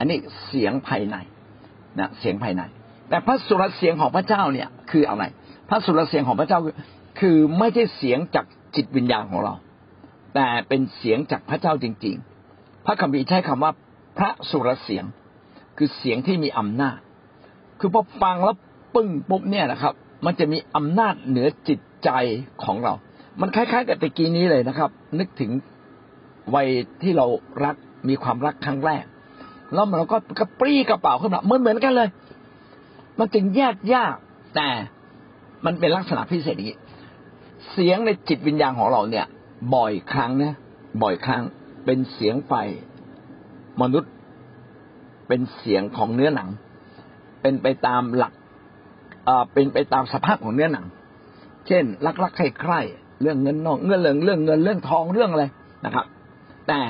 [0.00, 1.16] อันนี้เสียงภายใน
[1.98, 2.62] นะเสียงภายใน
[3.08, 5.24] แต่พระสุรเสียงของพระเจ้าเนี่ยคืออะไร
[5.68, 6.74] พระสุรเสียงของพระเจ้าคือ
[7.20, 8.46] คือไม่ใช่เสียงจาก
[8.76, 9.54] จิตวิญญาณของเรา
[10.34, 12.16] แต่เป็นเสียงจากพระเจ้าจริง
[12.50, 13.72] ๆ พระคัมภีร์ใช้คำว่า
[14.18, 15.04] พระสุรเสียง
[15.78, 16.98] คือเสียงที่มีอำนาจ
[17.80, 18.56] คือพอฟังแล้ว
[18.94, 19.94] ปึ้งปุ๊บเนี่ยนะครับ
[20.26, 22.10] มันจะมีอำนาจเหนือจิตใจ
[22.64, 22.94] ของเรา
[23.40, 25.50] มันคล้าย ๆ กับตะกี้นี้เลยนะครับ นึกถึง
[26.54, 26.68] วัย
[27.02, 27.26] ที่เรา
[27.64, 27.76] รัก
[28.08, 29.04] มีความรักครั้งแรก
[29.74, 32.08] แล้วเราก็กระปรี้กระเป๋าขึ้นมาเหมือนเหมือนกันเลย
[33.18, 34.14] มันจึงแยกยาก
[34.56, 34.68] แต่
[35.64, 36.72] มันเป็นลักษณะพิเศษนี้
[37.70, 39.26] เสียงในจิตวิญญาณของเราเนี่ย
[39.74, 40.54] บ่อยครั้งนะ
[41.02, 41.42] บ่อยครั้ง
[41.84, 42.52] เป็นเสียงไฟ
[43.82, 44.12] มนุษย์
[45.28, 46.48] เป็นเสียงของเนื้อหนัง
[47.42, 48.32] เป็นไปตามหลัก
[49.54, 50.86] เป็นไปตามสภาพของเนื้อหนัง
[51.66, 52.80] เช่นรักรักใคร่ใคร่
[53.22, 55.44] เรื่องเงินนองเงินเหลืองเรื่องเงินเรื่องทองเรื่องอะไร
[55.84, 56.06] นะครับ
[56.68, 56.80] แต่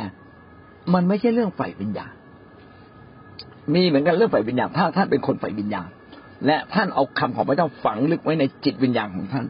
[0.95, 2.13] มันไม่ใช่เรื่องฝ่ายวิญญาณ
[3.75, 5.89] มีเหมือนกันเรื่องฝ่ายวิญญาณถ้าท่านเป็นคนฝ่ายวิญญาณ
[6.47, 9.47] และท่านเอาคำของพระเจ้าฝังลึกไว้ในจิตวิญญาณของท่าน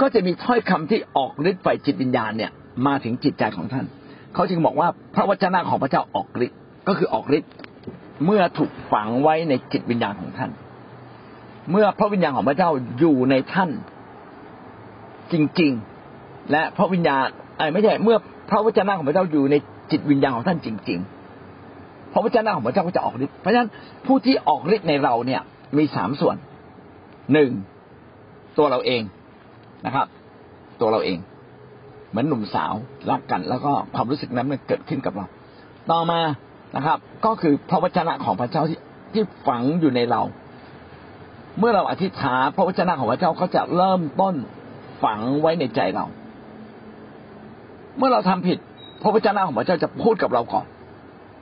[0.00, 2.50] ก็จะมีถ้อยคำที่ออกฤทธิ์ฝ่ายจิตวิญญาณเนี่ย
[2.86, 3.86] มาถึงจิตใจของท่าน
[4.34, 7.50] เขาจึงบอกว่าพระวจนะของพระเจ้าออกฤทธิ์ก็คือออกฤทธิ์
[8.24, 10.50] เมื่อถูกฝังไว้ในจิตวิญญาณของท่าน
[11.70, 13.70] เมื่อพระวิญญาณของพระเจ้าอยู่ในท่าน
[15.32, 15.72] จริง
[16.10, 17.24] ๆ และพระวิญญาณ
[17.58, 18.16] ไอ้ไม่ใช่เมื่อ
[18.50, 19.54] พระวจนะของพระเจ้าอยู่ใน
[19.90, 21.17] จิตวิญญาณของท่านจริง ๆ
[22.12, 23.70] พระวจนะของพระเจ้าก็จะออกฤทธิ์เพราะฉะนั้น
[24.06, 25.42] ผู้ที่ออกฤทธิ์ในเราเนี่ย
[25.78, 26.36] มีสามส่วน
[27.32, 27.50] หนึ่ง
[28.58, 29.02] ตัวเราเอง
[29.86, 30.06] นะครับ
[30.80, 31.18] ตัวเราเอง
[32.10, 32.74] เหมือนหนุ่มสาว
[33.10, 35.26] รักกัน แล้วก็ความรู้สึกนั้นมันเกิดขึ้นกับเรา
[35.90, 36.20] ต่อมา
[36.76, 38.78] นะครับ ก็คือพระวจนะของพระเจ้าที่
[39.14, 40.22] ที่ฝังอยู่ในเรา
[41.58, 44.34] เมื่อเราอธิษฐานพระวจนะของพระเจ้าก็จะเริ่มต้น
[45.02, 46.06] ฝังไว้ในใจเรา
[47.98, 48.58] เมื่อเราทำผิด
[49.02, 50.66] พระวจนะของพระเจ้าจะพูดกับเราก่อน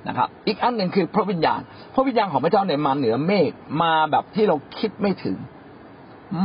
[0.08, 1.60] นะครับ อีกอันหนึ่งคือพระวิญญาณ
[1.94, 3.50] พระวิญญาณของพระเจ้าเนี่ยมาเหนือเมฆ
[3.82, 5.36] มาแบบที่เราคิดไม่ถึง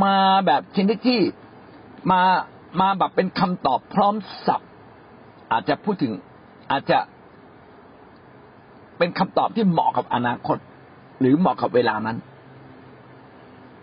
[0.04, 1.20] มาแบบชนิดที่
[2.10, 2.22] มา
[2.80, 4.14] มาแบบเป็นคำตอบพร้อม
[4.46, 4.60] สับ
[5.52, 6.12] อาจจะพูดถึง
[6.70, 6.98] อาจจะ
[8.98, 10.58] เป็นคำตอบที่เหมาะกับอนาคต
[11.20, 12.16] หรือเหมาะกับเวลานั้น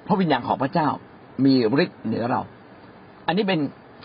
[0.08, 0.88] พระวิญญาณของพระเจ้า
[1.46, 1.54] มี
[1.84, 2.42] ฤทธิ์เหนือเรา
[3.28, 3.60] อันนี้เป็น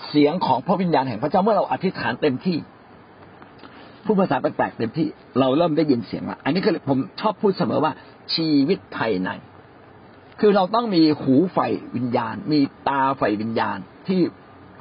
[0.08, 2.58] เสียงของพระวิญญาณแห่งพระเจ้าเมื่อเราอธิษฐานเต็มที่
[4.04, 5.08] พูดภาษาแปลกๆเต็มที่
[5.40, 7.92] เราเริ่มได้ยินเสียงละอันนี้คือผมชอบพูดเสมอว่า
[8.34, 9.30] ชีวิตภายใน
[10.40, 11.58] คือเราต้องมีหูไฟ
[11.96, 14.20] วิญญาณ มีตาไฟวิญญาณ ที่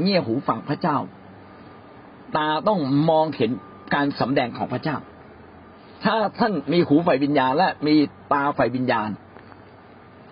[0.02, 0.98] เงี่ยหูฟังพระเจ้า
[2.38, 3.52] ตาต้องมองเห็น
[3.94, 4.98] การสำแดงของพระเจ้า
[6.04, 7.96] ถ้าท่านมีหูไฟวิญญาณ และมี
[8.34, 9.10] ตาไฟวิญญาณ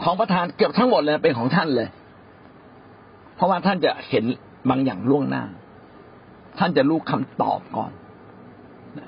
[0.03, 1.89] ของประธานเกือบทั้งหมดเลยเป็นของท่านเลย
[3.35, 4.25] เพราะว่าท่านจะเห็น
[4.69, 5.43] บางอย่างล่วงหน้า
[6.59, 7.91] ท่านจะรู้คำตอบก่อน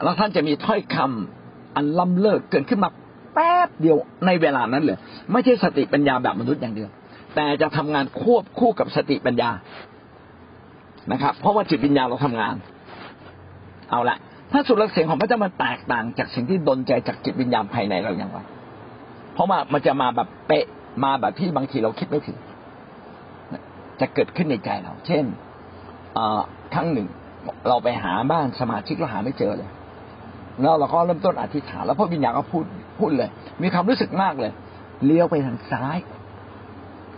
[0.04, 2.90] แล้วท่านจะมีถ้อยคำอันล้ำเลิศเกิดขึ้นมา
[3.34, 4.98] แป๊บเดียวในเวลานั้นเลย
[5.32, 6.90] ไม่ใช่สติปัญญาแบบมนุษย์อย่างเดียว
[7.36, 9.50] แต่จะทำงานควบคู่กับสติปัญญา
[11.12, 12.56] นะครับ เพราะว่าจิตวิญญาเราทำงาน
[13.92, 14.18] เอาละ
[14.52, 18.40] ถ้าสุรเสียงของพระเจ้ามันแตกต่างจากสิ่งที่ดนใจจากจิตวิญญาณภายในเราอย่างไร
[19.34, 20.66] เพราะว่ามันจะมาแบบเป๊ะ
[21.04, 22.38] มาแบบที่บางทีเราคิดไม่ถึง
[24.00, 25.26] จะเกิดขึ้นในใจเรา เช่น
[26.74, 27.08] ครั้งหนึ่ง
[27.68, 29.70] เราไปหาบ้านสมาชิกเราหาไม่เจอเลย
[30.62, 32.66] แล้วเราก็เริ่มต้นอธิษฐานแล้วพระวิญญาณก็พูด
[33.00, 33.30] พูดเลย
[33.62, 34.52] มีความรู้สึกมากเลย
[35.06, 35.98] เลี้ยวไปทางซ้าย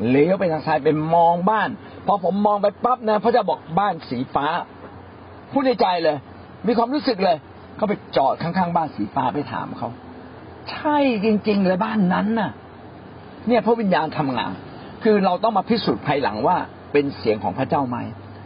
[0.09, 1.69] เลี้ยวไปทางซ้ายไปมองบ้าน
[2.07, 4.45] พอผมมองไปปั๊บนะพระเจ้าบอกบ้านสีฟ้า
[5.51, 6.17] พูดในใจเลย
[6.67, 7.37] มีความรู้สึกเลย
[7.79, 9.89] ก็ไปจอดข้างๆบ้านสีฟ้าไปถามเขา
[10.71, 12.51] ใช่จริงๆเลยบ้านนั้นน่ะ
[13.47, 14.51] เนี่ยพระวิญญาณทำงาน
[15.03, 16.57] คือเราต้องมาพิสูจน์ภายหลังว่า
[16.91, 17.97] เป็นเสียงของพระเจ้าไหม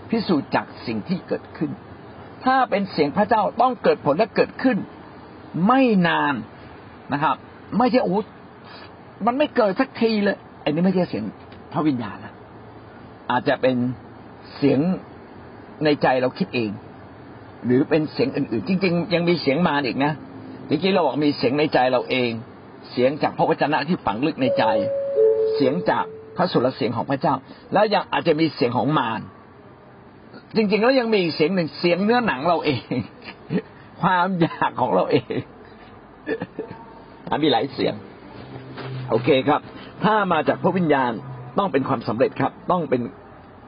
[0.10, 1.72] พิสูจน์จากสิ่งที่เกิดขึ้น
[2.43, 4.78] ถ้าเป็นเสียงพระเจ้าต้องเกิดผลและเกิดขึ้น
[5.68, 6.34] ไม่นาน
[7.14, 7.36] นะครับ
[7.78, 8.18] ไม่ใช่โอ้
[9.26, 11.24] มันไม่เกิดสักทีเลยอันนี้ไม่ใช่เสียง
[11.74, 12.34] พระวิญญาณนะ
[13.32, 13.76] อาจจะเป็น
[14.55, 14.80] เสียง
[15.84, 16.72] ในใจเราคิดเอง
[17.66, 20.14] หรือเป็นเสียงอื่น ๆ จริง ๆ ยังมีเสียงมาอีกนะ
[20.68, 22.32] เมื่อกี้เราบอกมีเสียงในใจเราเอง
[22.91, 24.64] เสียงจากพระวจนะที่ฝังลึกในใจ
[25.55, 26.05] เสียงจาก
[26.38, 27.34] พระสุรเสียงของพระเจ้า
[27.74, 29.22] แล้วยังอาจจะมีเสียงของมาร
[30.56, 32.82] จริงๆแล้วยังมีอีกเสียงหนึ่งเสียงเนื้อหนังเราเอง
[34.02, 35.34] ความอยากของเราเอง
[37.43, 37.93] มีหลายเสียง
[39.10, 39.62] โอเคครับ
[40.04, 41.12] ถ้ามาจากพระวิญญาณ
[41.58, 43.02] ต้องเป็นความสำเร็จครับ ต้องเป็น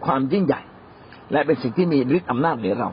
[0.05, 0.61] ความยิ่งใหญ่
[1.31, 2.89] และเป็นสิ่งที่มีฤทธิ์อำนาจเหนือเรา